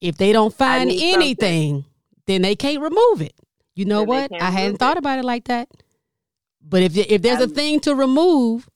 [0.01, 1.23] if they don't find need something.
[1.23, 1.85] anything,
[2.27, 3.35] then they can't remove it.
[3.79, 4.33] You know what?
[4.33, 4.99] I hadn't thought it.
[4.99, 5.69] about it like that.
[6.61, 8.69] But if if there's a Um, thing to remove,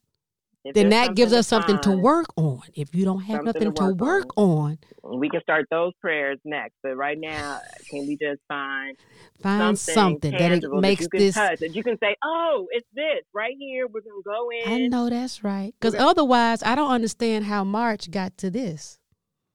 [0.64, 2.62] then that gives us something to find, work on.
[2.74, 6.38] If you don't have nothing to to work work on, We can start those prayers
[6.44, 7.59] next, but right now,
[7.90, 8.96] can we just find
[9.42, 11.34] find something, something, that it makes that this.
[11.34, 13.88] touch, that you can say, "Oh, it's this right here.
[13.88, 15.74] We're gonna go in." I know that's right.
[15.80, 19.00] Because otherwise, I don't understand how March got to this.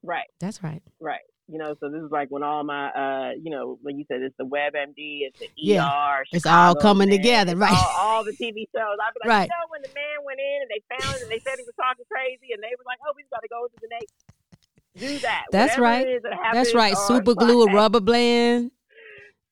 [0.02, 0.82] Right, That's right.
[1.00, 1.20] right.
[1.50, 4.20] You know, so this is like when all my, uh, you know, when you said
[4.20, 7.72] it's the WebMD, it's the ER, Yeah, ER, it's all coming together, right.
[7.72, 8.98] All, all the TV shows.
[9.00, 9.42] I'd be like, Right.
[9.44, 11.64] you know, when the man went in and they found it and they said he
[11.64, 14.12] was talking crazy, and they were like, "Oh, we got to go to the next."
[14.96, 15.44] Do that.
[15.50, 16.22] That's Whatever right.
[16.22, 16.96] that That's right.
[16.98, 18.70] Super glue, a rubber band,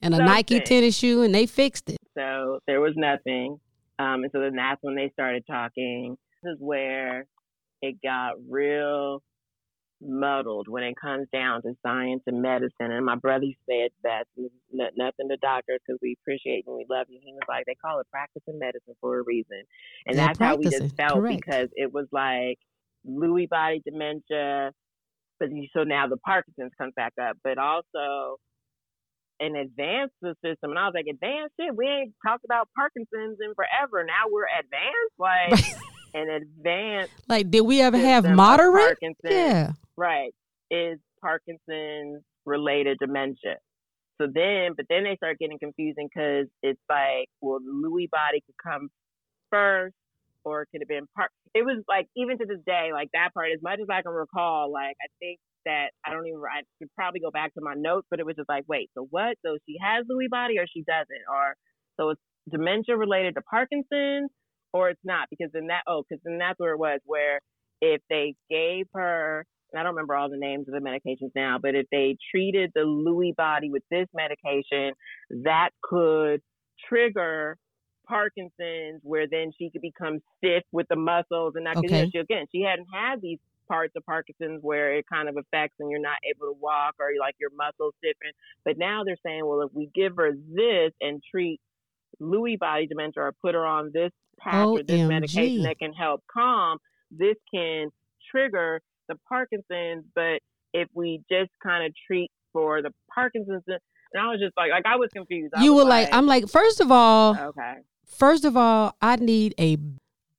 [0.03, 1.97] and a Nike tennis shoe, and they fixed it.
[2.14, 3.59] So there was nothing.
[3.99, 6.18] Um, and so then that's when they started talking.
[6.42, 7.26] This is where
[7.80, 9.22] it got real
[10.01, 12.90] muddled when it comes down to science and medicine.
[12.92, 14.26] And my brother said best,
[14.72, 17.18] nothing to doctors because we appreciate you and we love you.
[17.22, 19.62] He was like, they call it practicing medicine for a reason.
[20.07, 21.42] And They're that's how we just felt correct.
[21.44, 22.59] because it was like
[23.09, 24.72] Lewy body dementia.
[25.38, 28.38] But so now the Parkinson's comes back up, but also
[29.40, 30.70] an advanced system.
[30.70, 31.76] And I was like, advanced shit?
[31.76, 34.05] We ain't talked about Parkinson's in forever.
[34.05, 35.16] Now we're advanced?
[35.18, 35.76] Like,
[36.16, 38.98] an advanced Like, did we ever have moderate?
[39.00, 39.72] Parkinson's, Yeah.
[39.96, 40.32] right,
[40.70, 43.56] is Parkinson's related dementia.
[44.20, 48.40] So then, but then they start getting confusing because it's like, well, the Lewy body
[48.46, 48.88] could come
[49.50, 49.94] first,
[50.44, 51.30] or it could have been part.
[51.54, 53.48] It was like even to this day, like that part.
[53.52, 56.40] As much as I can recall, like I think that I don't even.
[56.40, 59.06] I could probably go back to my notes, but it was just like, wait, so
[59.10, 59.36] what?
[59.44, 61.56] So she has Lewy body or she doesn't, or
[62.00, 64.30] so it's dementia related to Parkinson's,
[64.76, 67.40] or it's not because then that oh, because then that's where it was where
[67.80, 71.58] if they gave her and I don't remember all the names of the medications now,
[71.60, 74.92] but if they treated the Lewy body with this medication,
[75.44, 76.40] that could
[76.88, 77.56] trigger
[78.06, 82.08] Parkinson's, where then she could become stiff with the muscles, and that okay.
[82.12, 85.90] she, again, she hadn't had these parts of Parkinson's where it kind of affects and
[85.90, 88.32] you're not able to walk or like your muscles stiffen.
[88.64, 91.60] But now they're saying, well, if we give her this and treat
[92.20, 94.10] Lewy body dementia or put her on this
[94.40, 96.78] patch or this medication that can help calm,
[97.10, 97.88] this can
[98.30, 100.04] trigger the Parkinson's.
[100.14, 100.40] But
[100.72, 103.80] if we just kind of treat for the Parkinson's, and
[104.18, 105.52] I was just like, like I was confused.
[105.56, 109.54] I you were like, I'm like, first of all, okay First of all, I need
[109.58, 109.76] a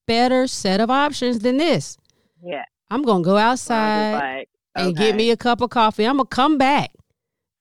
[0.06, 1.98] better set of options than this.
[2.44, 2.64] Yeah.
[2.90, 4.88] I'm gonna go outside like, okay.
[4.88, 6.06] and get me a cup of coffee.
[6.06, 6.92] I'm gonna come back,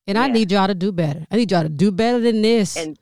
[0.06, 0.22] and yeah.
[0.22, 1.26] I need y'all to do better.
[1.30, 2.76] I need y'all to do better than this.
[2.76, 2.96] And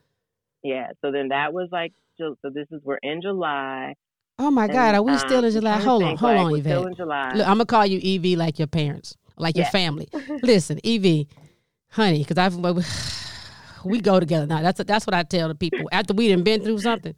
[0.65, 3.93] yeah, so then that was like, so this is we're in July.
[4.39, 5.79] Oh my and, God, are we um, still in July?
[5.79, 6.71] Hold on, hold like on, Yvette.
[6.79, 7.33] Still in July.
[7.35, 10.09] Look, I'm gonna call you Evie like your parents, like your family.
[10.41, 11.27] Listen, Evie,
[11.91, 12.55] honey, because I've
[13.85, 14.63] we go together now.
[14.63, 17.13] That's that's what I tell the people after we done been through something.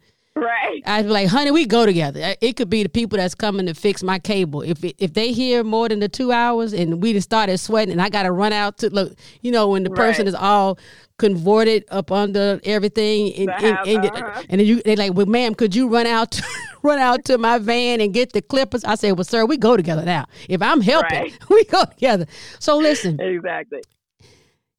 [0.86, 0.98] Right.
[0.98, 2.34] I'd be like, honey, we go together.
[2.40, 4.62] It could be the people that's coming to fix my cable.
[4.62, 7.92] If it, if they hear more than the two hours and we just started sweating
[7.92, 9.12] and I got to run out to look,
[9.42, 10.78] you know, when the person is all
[11.18, 14.42] converted up under everything and, and, and, uh-huh.
[14.48, 16.44] and, then you they like, well, ma'am, could you run out to,
[16.82, 18.84] run out to my van and get the clippers?
[18.84, 20.26] I said, well, sir, we go together now.
[20.48, 21.38] If I'm helping, right.
[21.50, 22.26] we go together.
[22.60, 23.20] So listen.
[23.20, 23.82] Exactly.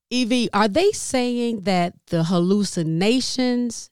[0.09, 3.91] Evie, are they saying that the hallucinations,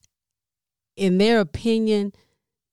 [0.98, 2.14] in their opinion,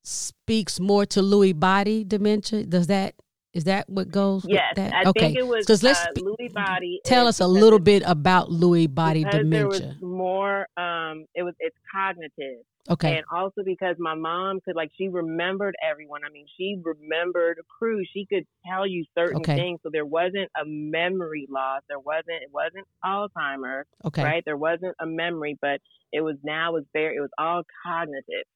[0.03, 2.65] speaks more to Lewy body dementia?
[2.65, 3.15] Does that
[3.55, 4.45] is that what goes?
[4.49, 4.93] Yes, that?
[4.93, 5.21] I okay.
[5.21, 5.65] think it was.
[5.65, 7.01] Because Let's uh, Lewy body.
[7.05, 9.49] Tell us a little bit about Lewy body dementia.
[9.51, 10.67] There was more.
[10.77, 12.65] Um, it was it's cognitive.
[12.91, 13.17] Okay.
[13.17, 16.21] And also because my mom could like she remembered everyone.
[16.27, 18.03] I mean, she remembered crew.
[18.13, 19.55] She could tell you certain okay.
[19.55, 19.81] things.
[19.83, 21.83] So there wasn't a memory loss.
[21.89, 23.87] There wasn't it wasn't Alzheimer's.
[24.05, 24.23] Okay.
[24.23, 24.43] Right?
[24.45, 25.81] There wasn't a memory, but
[26.15, 28.47] it was now it was very it was all cognitive.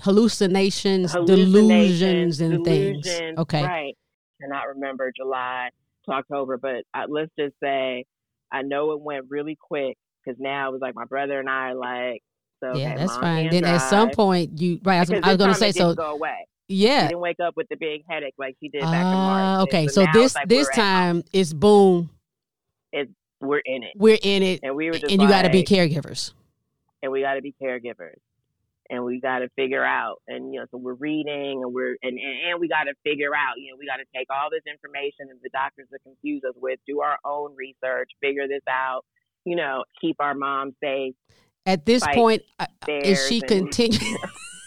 [0.00, 3.38] Hallucinations, Hallucinations delusions and delusions, things.
[3.38, 3.62] Okay.
[3.62, 3.96] Right.
[4.40, 5.70] Cannot remember July
[6.04, 8.04] to October, but I, let's just say
[8.52, 11.72] I know it went really quick because now it was like my brother and I
[11.72, 12.22] like
[12.60, 13.48] so yeah, okay, that's fine.
[13.48, 13.76] Then drive.
[13.76, 14.96] at some point you right.
[14.96, 15.94] I was, I was going to say so.
[15.94, 16.46] Go away.
[16.68, 17.02] Yeah.
[17.02, 19.42] She didn't wake up with the big headache like she did back in March.
[19.42, 22.10] Ah, okay, so, so this like this time it's boom.
[22.92, 23.10] It's
[23.40, 23.92] we're in it.
[23.96, 26.32] We're in it, and we were just and you got to be caregivers.
[27.04, 28.16] And we got to be caregivers,
[28.88, 30.22] and we got to figure out.
[30.26, 33.34] And you know, so we're reading, and we're and and, and we got to figure
[33.36, 33.58] out.
[33.58, 36.54] You know, we got to take all this information that the doctors are confused us
[36.56, 39.04] with, do our own research, figure this out.
[39.44, 41.14] You know, keep our mom safe
[41.66, 44.16] at this point, uh, is she continuing?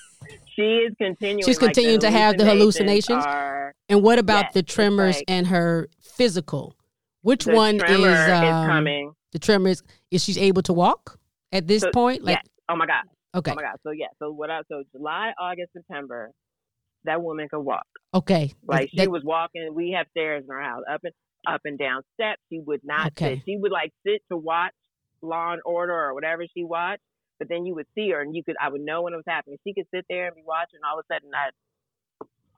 [0.55, 1.43] she is continuing.
[1.43, 3.23] She's continuing like to have the hallucinations.
[3.23, 6.75] Are, and what about yes, the tremors like, and her physical?
[7.21, 9.13] Which one is, um, is coming?
[9.31, 9.83] The tremors.
[10.09, 11.19] Is she able to walk
[11.51, 12.23] at this so, point?
[12.23, 12.45] Like, yes.
[12.69, 13.03] oh my god.
[13.35, 13.51] Okay.
[13.51, 13.77] Oh my god.
[13.83, 14.07] So yeah.
[14.19, 14.49] So what?
[14.49, 16.31] I, so July, August, September,
[17.05, 17.85] that woman could walk.
[18.13, 18.53] Okay.
[18.65, 19.69] Like that, she was walking.
[19.73, 21.13] We have stairs in our house, up and
[21.47, 22.41] up and down steps.
[22.51, 23.35] She would not okay.
[23.35, 23.43] sit.
[23.45, 24.73] She would like sit to watch
[25.21, 27.03] Law and Order or whatever she watched,
[27.39, 29.25] but then you would see her and you could I would know when it was
[29.27, 29.57] happening.
[29.65, 31.49] She could sit there and be watching, all of a sudden I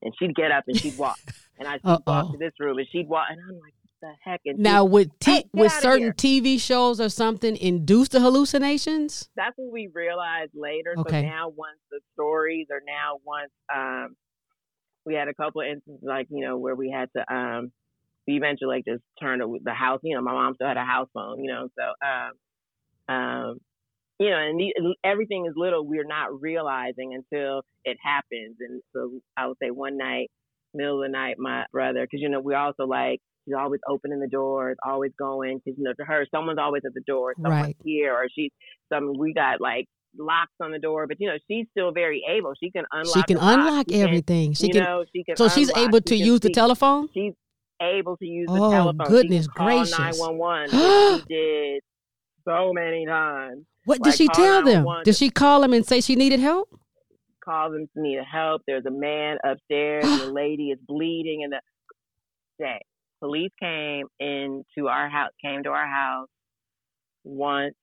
[0.01, 1.19] and she'd get up and she'd walk,
[1.59, 4.41] and I'd walk to this room and she'd walk, and I'm like, the heck?
[4.45, 9.29] And now, would t- hey, would certain TV shows or something induce the hallucinations?
[9.35, 10.95] That's what we realized later.
[10.97, 11.21] Okay.
[11.21, 14.15] So now, once the stories are now once um,
[15.05, 17.71] we had a couple of instances like you know where we had to um,
[18.27, 19.99] we eventually like just turned the house.
[20.03, 21.43] You know, my mom still had a house phone.
[21.43, 23.59] You know, so um, um,
[24.19, 28.57] you know, and the, everything is little we're not realizing until it happens.
[28.59, 30.29] And so I would say one night,
[30.73, 33.19] middle of the night, my brother, because you know we also like
[33.49, 36.93] she's always opening the doors, always going, because you know to her someone's always at
[36.93, 37.77] the door, someone's right.
[37.83, 38.51] here, or she's
[38.91, 39.13] some.
[39.17, 39.87] We got like
[40.17, 42.53] locks on the door, but you know she's still very able.
[42.61, 43.15] She can unlock.
[43.15, 44.53] She can unlock she everything.
[44.53, 44.83] She you can.
[44.83, 45.35] Know, she can.
[45.35, 47.09] So unlock, she's able to she use the telephone.
[47.13, 47.33] She's
[47.81, 49.07] able to use the oh, telephone.
[49.07, 49.99] Oh goodness she can gracious!
[49.99, 50.69] Nine one one.
[51.19, 51.81] She did
[52.47, 53.65] so many times.
[53.85, 54.85] What like, did she tell them?
[55.03, 56.69] Did she call them and say she needed help?
[57.43, 58.61] Call them to need help.
[58.67, 60.03] There's a man upstairs.
[60.03, 61.61] the lady is bleeding, and the
[62.59, 62.81] day
[63.19, 65.31] police came into our house.
[65.43, 66.29] Came to our house
[67.23, 67.75] once.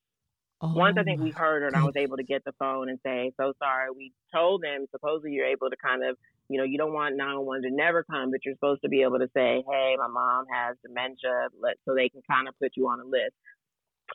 [0.62, 2.88] Oh, once I think we heard her, and I was able to get the phone
[2.88, 6.16] and say, "So sorry." We told them supposedly you're able to kind of
[6.48, 9.18] you know, you don't want 911 to never come, but you're supposed to be able
[9.18, 12.88] to say, hey, my mom has dementia, let, so they can kind of put you
[12.88, 13.34] on a list.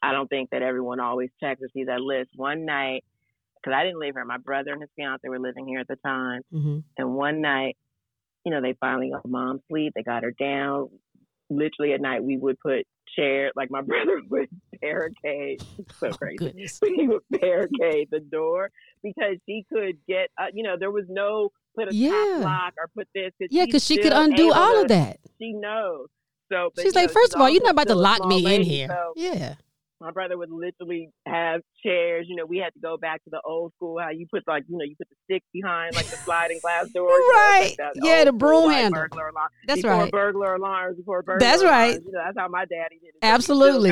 [0.02, 2.30] I don't think that everyone always checks or sees that list.
[2.36, 3.04] One night,
[3.56, 5.98] because I didn't live here, my brother and his fiance were living here at the
[5.98, 6.42] time.
[6.54, 6.80] Mm-hmm.
[6.98, 7.76] And one night,
[8.46, 9.94] you know, they finally got mom sleep.
[9.96, 10.90] They got her down.
[11.52, 12.86] Literally at night, we would put
[13.16, 14.47] chair, like my brother would
[14.82, 15.62] barricade.
[15.99, 16.38] So Oh, crazy.
[16.38, 16.80] goodness.
[16.95, 18.70] he would barricade the door
[19.04, 22.10] because she could get, uh, you know, there was no put a Yeah.
[22.12, 23.32] top lock or put this.
[23.39, 25.18] Cause Yeah, because she could undo all to- of that.
[25.41, 26.08] She knows.
[26.52, 28.88] So She's like, first of all, you're not about to lock me in here.
[28.89, 29.56] So Yeah.
[30.02, 32.26] My brother would literally have chairs.
[32.28, 34.64] You know, we had to go back to the old school how you put like,
[34.68, 37.10] you know, you put the stick behind like the sliding glass door.
[37.10, 37.76] you know, Right.
[37.80, 39.02] like Yeah, the school, broom like, handle.
[39.02, 39.49] burglar alarm.
[39.68, 40.12] That's before right.
[40.12, 41.93] burglar alarms, before burglar That's alarms.
[41.93, 42.02] right.
[42.06, 43.20] You know, that's how my daddy did it.
[43.22, 43.91] Absolutely.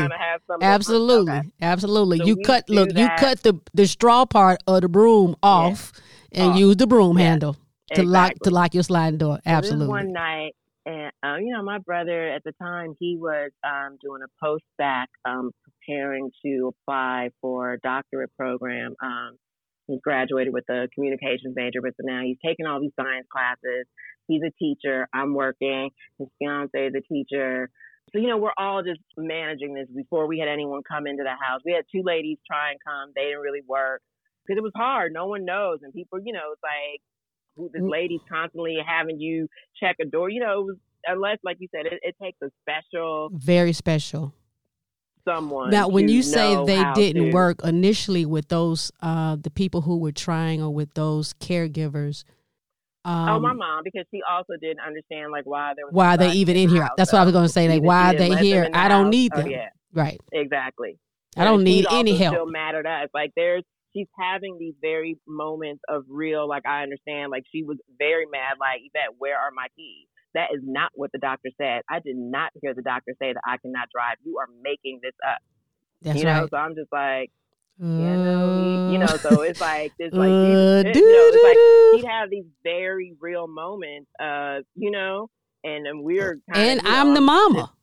[0.62, 1.32] Absolutely.
[1.32, 1.48] Okay.
[1.62, 2.18] Absolutely.
[2.18, 5.92] So you cut look, you cut the the straw part of the broom off
[6.32, 6.60] and Off.
[6.60, 7.26] use the broom Yeah.
[7.30, 7.58] handle
[7.94, 9.36] to lock to lock your sliding door.
[9.46, 9.88] So Absolutely.
[9.88, 10.56] one night,
[10.86, 14.64] and um, you know, my brother at the time he was um, doing a post
[14.78, 15.52] back, um,
[15.86, 18.96] preparing to apply for a doctorate program.
[19.04, 19.38] Um,
[19.88, 23.86] he graduated with a communications major, but so now he's taking all these science classes.
[24.28, 25.08] He's a teacher.
[25.14, 25.90] I'm working.
[26.20, 27.70] His fiance is a teacher.
[28.14, 29.88] So you know, we're all just managing this.
[29.96, 33.12] Before we had anyone come into the house, we had two ladies try and come.
[33.16, 34.02] They didn't really work
[34.46, 35.12] because it was hard.
[35.14, 37.02] No one knows, and people, you know, it's like
[37.56, 37.90] who this Mm.
[37.92, 39.48] lady's constantly having you
[39.80, 40.30] check a door.
[40.30, 40.78] You know, it was,
[41.08, 44.34] unless, like you said, it, it takes a special Very special.
[45.30, 45.70] Someone.
[45.70, 49.98] Now, when you say they didn't to- work initially with those, uh, the people who
[49.98, 52.24] were trying or with those caregivers,
[53.06, 56.18] um, oh, my mom, because she also didn't understand like why there was why are
[56.18, 56.82] they even in in here?
[56.84, 57.70] house, That's what I was going to say.
[57.70, 58.64] Like, why are they here?
[58.66, 59.50] the I don't need oh, them.
[59.52, 60.20] yeah, Right.
[60.34, 61.00] exactly.
[61.38, 62.36] I don't And need any help.
[62.36, 63.10] Still mad at us.
[63.14, 63.64] Like there's,
[63.96, 66.48] she's having these very moments of real.
[66.48, 67.32] Like I understand.
[67.32, 68.58] Like she was very mad.
[68.60, 70.08] Like Yvette, where are my keys?
[70.36, 71.82] That is not what the doctor said.
[71.90, 74.18] I did not hear the doctor say that I cannot drive.
[74.24, 75.40] You are making this up.
[76.02, 76.50] That's you know, right.
[76.50, 77.32] so I'm just like,
[77.80, 81.44] you know, he, you know, so it's like it's like Uh, he, you know, it's
[81.44, 85.30] like he'd have these very real moments, uh, you know,
[85.64, 87.74] and we're kind and of, you I'm know, the mama.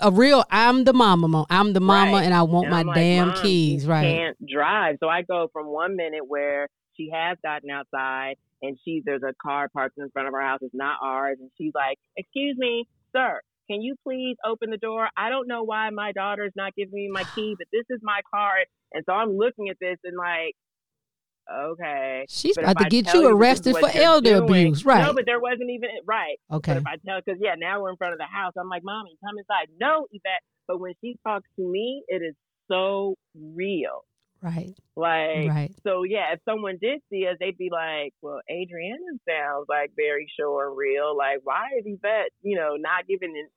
[0.00, 1.46] A real, I'm the mama.
[1.48, 2.24] I'm the mama, Right.
[2.24, 3.86] and I want And my like, damn keys.
[3.86, 4.02] Right.
[4.16, 4.96] Can't drive.
[4.98, 9.34] So I go from one minute where she has gotten outside and she there's a
[9.42, 10.58] car parked in front of our house.
[10.62, 13.40] It's not ours, and she's like, "Excuse me, sir."
[13.70, 15.08] Can you please open the door?
[15.14, 18.20] I don't know why my daughter's not giving me my key, but this is my
[18.34, 18.52] car.
[18.94, 20.54] And so I'm looking at this and like,
[21.54, 22.24] okay.
[22.30, 24.84] She's But about to I get you arrested for elder doing- abuse.
[24.86, 25.02] Right.
[25.04, 26.38] No, but there wasn't even right.
[26.50, 26.72] okay.
[26.74, 28.54] But if I tell, because yeah, now we're in front of the house.
[28.58, 29.68] I'm like, mommy, come inside.
[29.80, 30.40] No, Yvette.
[30.66, 32.34] But when she talks to me, it is
[32.70, 34.04] so real.
[34.40, 34.74] Right.
[34.96, 35.74] Like, Right.
[35.82, 40.30] so yeah, if someone did see us, they'd be like, well, Adriana sounds like very
[40.38, 41.16] sure and real.
[41.16, 43.50] Like, why is Yvette, you know, not giving it?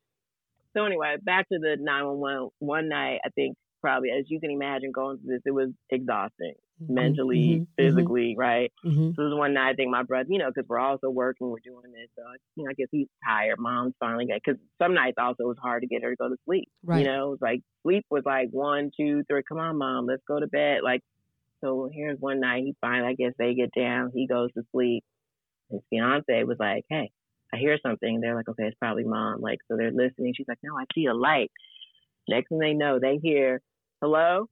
[0.76, 2.50] So anyway, back to the 911.
[2.60, 6.54] One night, I think probably, as you can imagine, going through this, it was exhausting
[6.90, 8.72] mentally, Mhm, mhm, physically, right?
[8.84, 9.16] mhm.
[9.16, 11.60] So was one night, I think my brother, you know, because we're also working, we're
[11.64, 12.10] doing this.
[12.16, 12.24] So,
[12.56, 13.60] you know, I guess he's tired.
[13.60, 16.30] Mom's finally got, because some nights also it was hard to get her to go
[16.30, 16.70] to sleep.
[16.84, 17.00] Right.
[17.00, 19.44] You know, it was like sleep was like one, two, three.
[19.48, 20.80] Come on, mom, let's go to bed.
[20.84, 21.02] Like,
[21.64, 24.12] so here's one night he finally, I guess they get down.
[24.16, 25.04] He goes to sleep.
[25.70, 27.12] His fiance was like, hey,
[27.54, 28.22] I hear something.
[28.22, 29.40] They're like, okay, it's probably mom.
[29.42, 30.34] Like, so they're listening.
[30.36, 31.52] She's like, no, I see a light.
[32.28, 33.62] Next thing they know, they hear,
[34.02, 34.50] hello,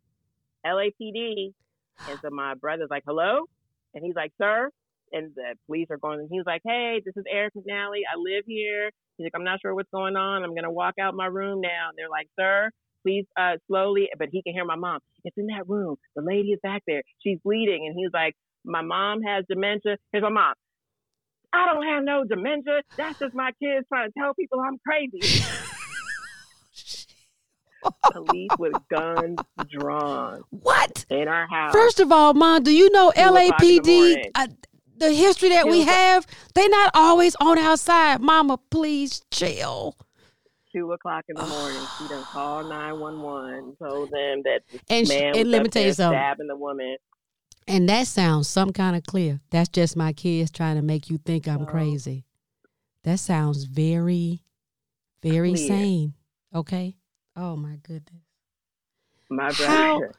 [0.65, 1.53] LAPD.
[2.07, 3.45] And so my brother's like, hello?
[3.93, 4.69] And he's like, sir?
[5.11, 8.01] And the police are going, and he's like, hey, this is Eric McNally.
[8.11, 8.91] I live here.
[9.17, 10.43] He's like, I'm not sure what's going on.
[10.43, 11.89] I'm going to walk out my room now.
[11.89, 12.69] And they're like, sir,
[13.03, 14.09] please uh, slowly.
[14.17, 14.99] But he can hear my mom.
[15.25, 15.95] It's in that room.
[16.15, 17.01] The lady is back there.
[17.21, 17.87] She's bleeding.
[17.87, 19.97] And he's like, my mom has dementia.
[20.11, 20.53] Here's my mom.
[21.51, 22.81] I don't have no dementia.
[22.95, 25.43] That's just my kids trying to tell people I'm crazy.
[28.11, 31.05] Police with guns drawn What?
[31.09, 31.71] in our house.
[31.73, 34.31] First of all, Mom, do you know Two o'clock in the LAPD?
[34.35, 34.47] Uh,
[34.97, 38.19] the history that we have, they're not always on our side.
[38.21, 39.95] Mama, please chill.
[40.73, 41.81] two o'clock in the morning.
[41.97, 45.63] She done called nine one one, told them that the And man and was let
[45.63, 46.19] me tell you something.
[46.19, 46.97] stabbing the woman.
[47.67, 49.39] And that sounds some kind of clear.
[49.51, 51.65] That's just my kids trying to make you think I'm Oh.
[51.65, 52.25] crazy.
[53.03, 54.43] That sounds very,
[55.23, 55.67] very Clear.
[55.67, 56.13] sane.
[56.53, 56.97] Okay.
[57.35, 58.23] Oh my goodness.
[59.29, 60.13] My brother,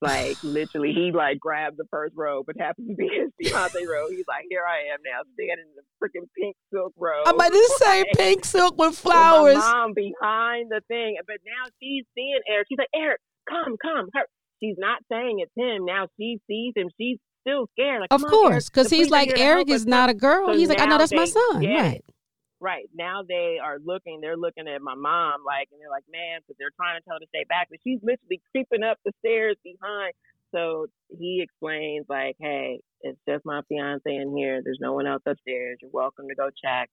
[0.00, 4.10] like literally, he like grabbed the first row, but happened to be his fiance row.
[4.10, 7.52] He's like, "Here I am now, standing in the freaking pink silk row." I'm about
[7.52, 9.54] to say pink silk with with flowers.
[9.56, 12.66] My mom behind the thing, but now she's seeing Eric.
[12.68, 14.26] She's like, "Eric, come, come." Her,
[14.60, 15.86] she's not saying it's him.
[15.86, 16.88] Now she sees him.
[17.00, 18.00] She's still scared.
[18.00, 20.48] Like, of course, because he's like Eric is not a girl.
[20.48, 21.64] So he's like, I know that's my son.
[21.64, 22.04] Right.
[22.62, 22.88] Right.
[22.94, 26.54] Now they are looking, they're looking at my mom like, and they're like, man, because
[26.60, 27.66] they're trying to tell her to stay back.
[27.68, 30.12] But she's literally creeping up the stairs behind.
[30.54, 30.86] So
[31.18, 34.60] he explains, like, hey, it's just my fiance in here.
[34.62, 35.78] There's no one else upstairs.
[35.82, 36.88] You're welcome to go check.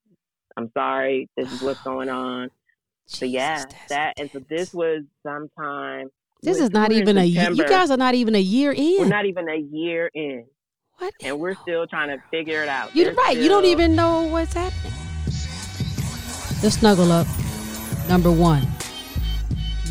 [0.58, 1.30] I'm sorry.
[1.38, 2.50] This is what's going on.
[3.06, 6.10] So yeah, that and so this was sometime.
[6.42, 7.52] This is not even a year.
[7.52, 9.02] You guys are not even a year in.
[9.02, 10.46] We're not even a year in.
[10.98, 11.14] What?
[11.22, 12.96] And we're still trying to figure it out.
[12.96, 13.32] You're right.
[13.32, 13.44] Still...
[13.44, 14.99] You don't even know what's happening.
[16.62, 17.28] The snuggle up.
[18.10, 18.68] Number one.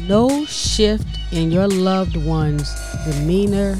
[0.03, 3.77] No shift in your loved one's demeanor,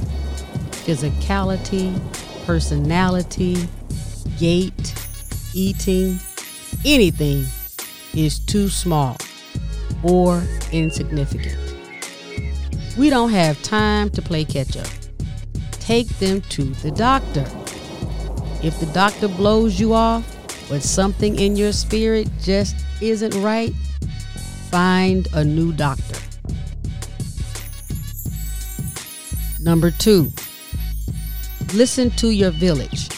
[0.87, 1.99] physicality,
[2.47, 3.69] personality,
[4.39, 4.95] gait,
[5.53, 6.19] eating,
[6.85, 7.45] anything
[8.15, 9.17] is too small
[10.03, 11.59] or insignificant.
[12.97, 14.89] We don't have time to play catch up.
[15.73, 17.47] Take them to the doctor.
[18.63, 20.38] If the doctor blows you off,
[20.69, 23.73] but something in your spirit just isn't right,
[24.71, 26.21] find a new doctor.
[29.61, 30.31] Number two,
[31.75, 33.09] listen to your village.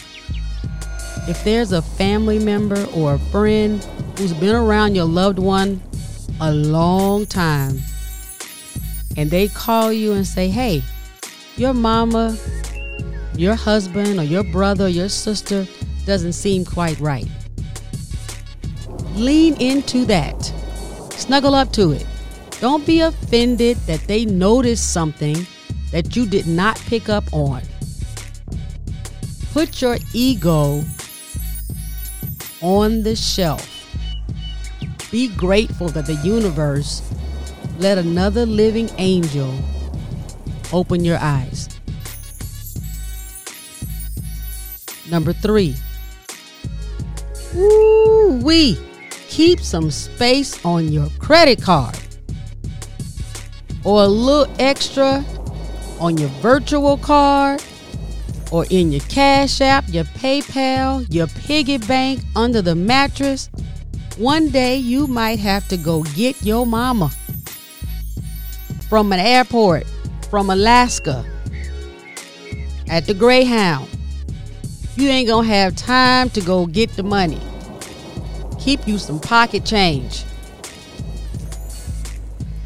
[1.27, 3.83] If there's a family member or a friend
[4.17, 5.81] who's been around your loved one
[6.39, 7.79] a long time
[9.17, 10.81] and they call you and say, hey,
[11.57, 12.35] your mama,
[13.35, 15.67] your husband, or your brother, or your sister
[16.05, 17.27] doesn't seem quite right.
[19.15, 20.41] Lean into that.
[21.11, 22.05] Snuggle up to it.
[22.59, 25.45] Don't be offended that they noticed something
[25.91, 27.61] that you did not pick up on.
[29.51, 30.83] Put your ego
[32.61, 33.67] on the shelf.
[35.11, 37.01] Be grateful that the universe
[37.79, 39.53] let another living angel
[40.71, 41.67] open your eyes.
[45.09, 45.75] Number three,
[47.53, 48.77] woo wee
[49.31, 51.97] keep some space on your credit card
[53.85, 55.23] or a little extra
[56.01, 57.63] on your virtual card
[58.51, 63.49] or in your Cash App, your PayPal, your piggy bank, under the mattress.
[64.17, 67.09] One day you might have to go get your mama
[68.89, 69.85] from an airport,
[70.29, 71.25] from Alaska,
[72.89, 73.87] at the Greyhound.
[74.97, 77.39] You ain't gonna have time to go get the money
[78.61, 80.23] keep you some pocket change.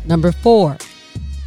[0.05, 0.77] Number four,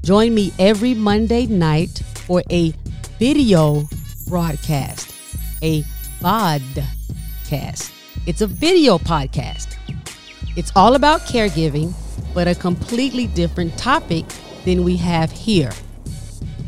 [0.02, 2.72] join me every Monday night for a
[3.18, 3.84] video
[4.26, 5.14] broadcast,
[5.62, 5.82] a
[6.20, 7.92] podcast.
[8.26, 9.76] It's a video podcast.
[10.56, 11.92] It's all about caregiving,
[12.34, 14.24] but a completely different topic
[14.64, 15.70] than we have here.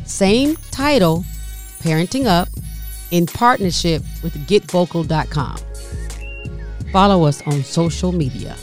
[0.05, 1.25] Same title,
[1.79, 2.47] Parenting Up,
[3.09, 5.70] in partnership with GetVocal.com.
[6.91, 8.55] Follow us on social media.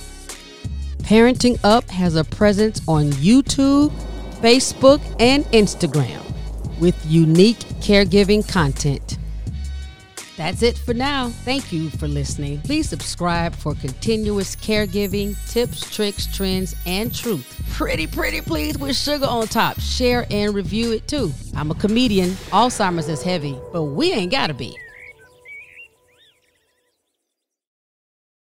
[0.99, 3.91] Parenting Up has a presence on YouTube,
[4.43, 6.23] Facebook, and Instagram
[6.79, 9.17] with unique caregiving content.
[10.37, 11.31] That's it for now.
[11.31, 12.61] Thank you for listening.
[12.61, 17.61] Please subscribe for continuous caregiving tips, tricks, trends, and truth.
[17.71, 19.81] Pretty, pretty please with sugar on top.
[19.81, 21.33] Share and review it too.
[21.57, 22.31] I'm a comedian.
[22.53, 24.79] Alzheimer's is heavy, but we ain't gotta be.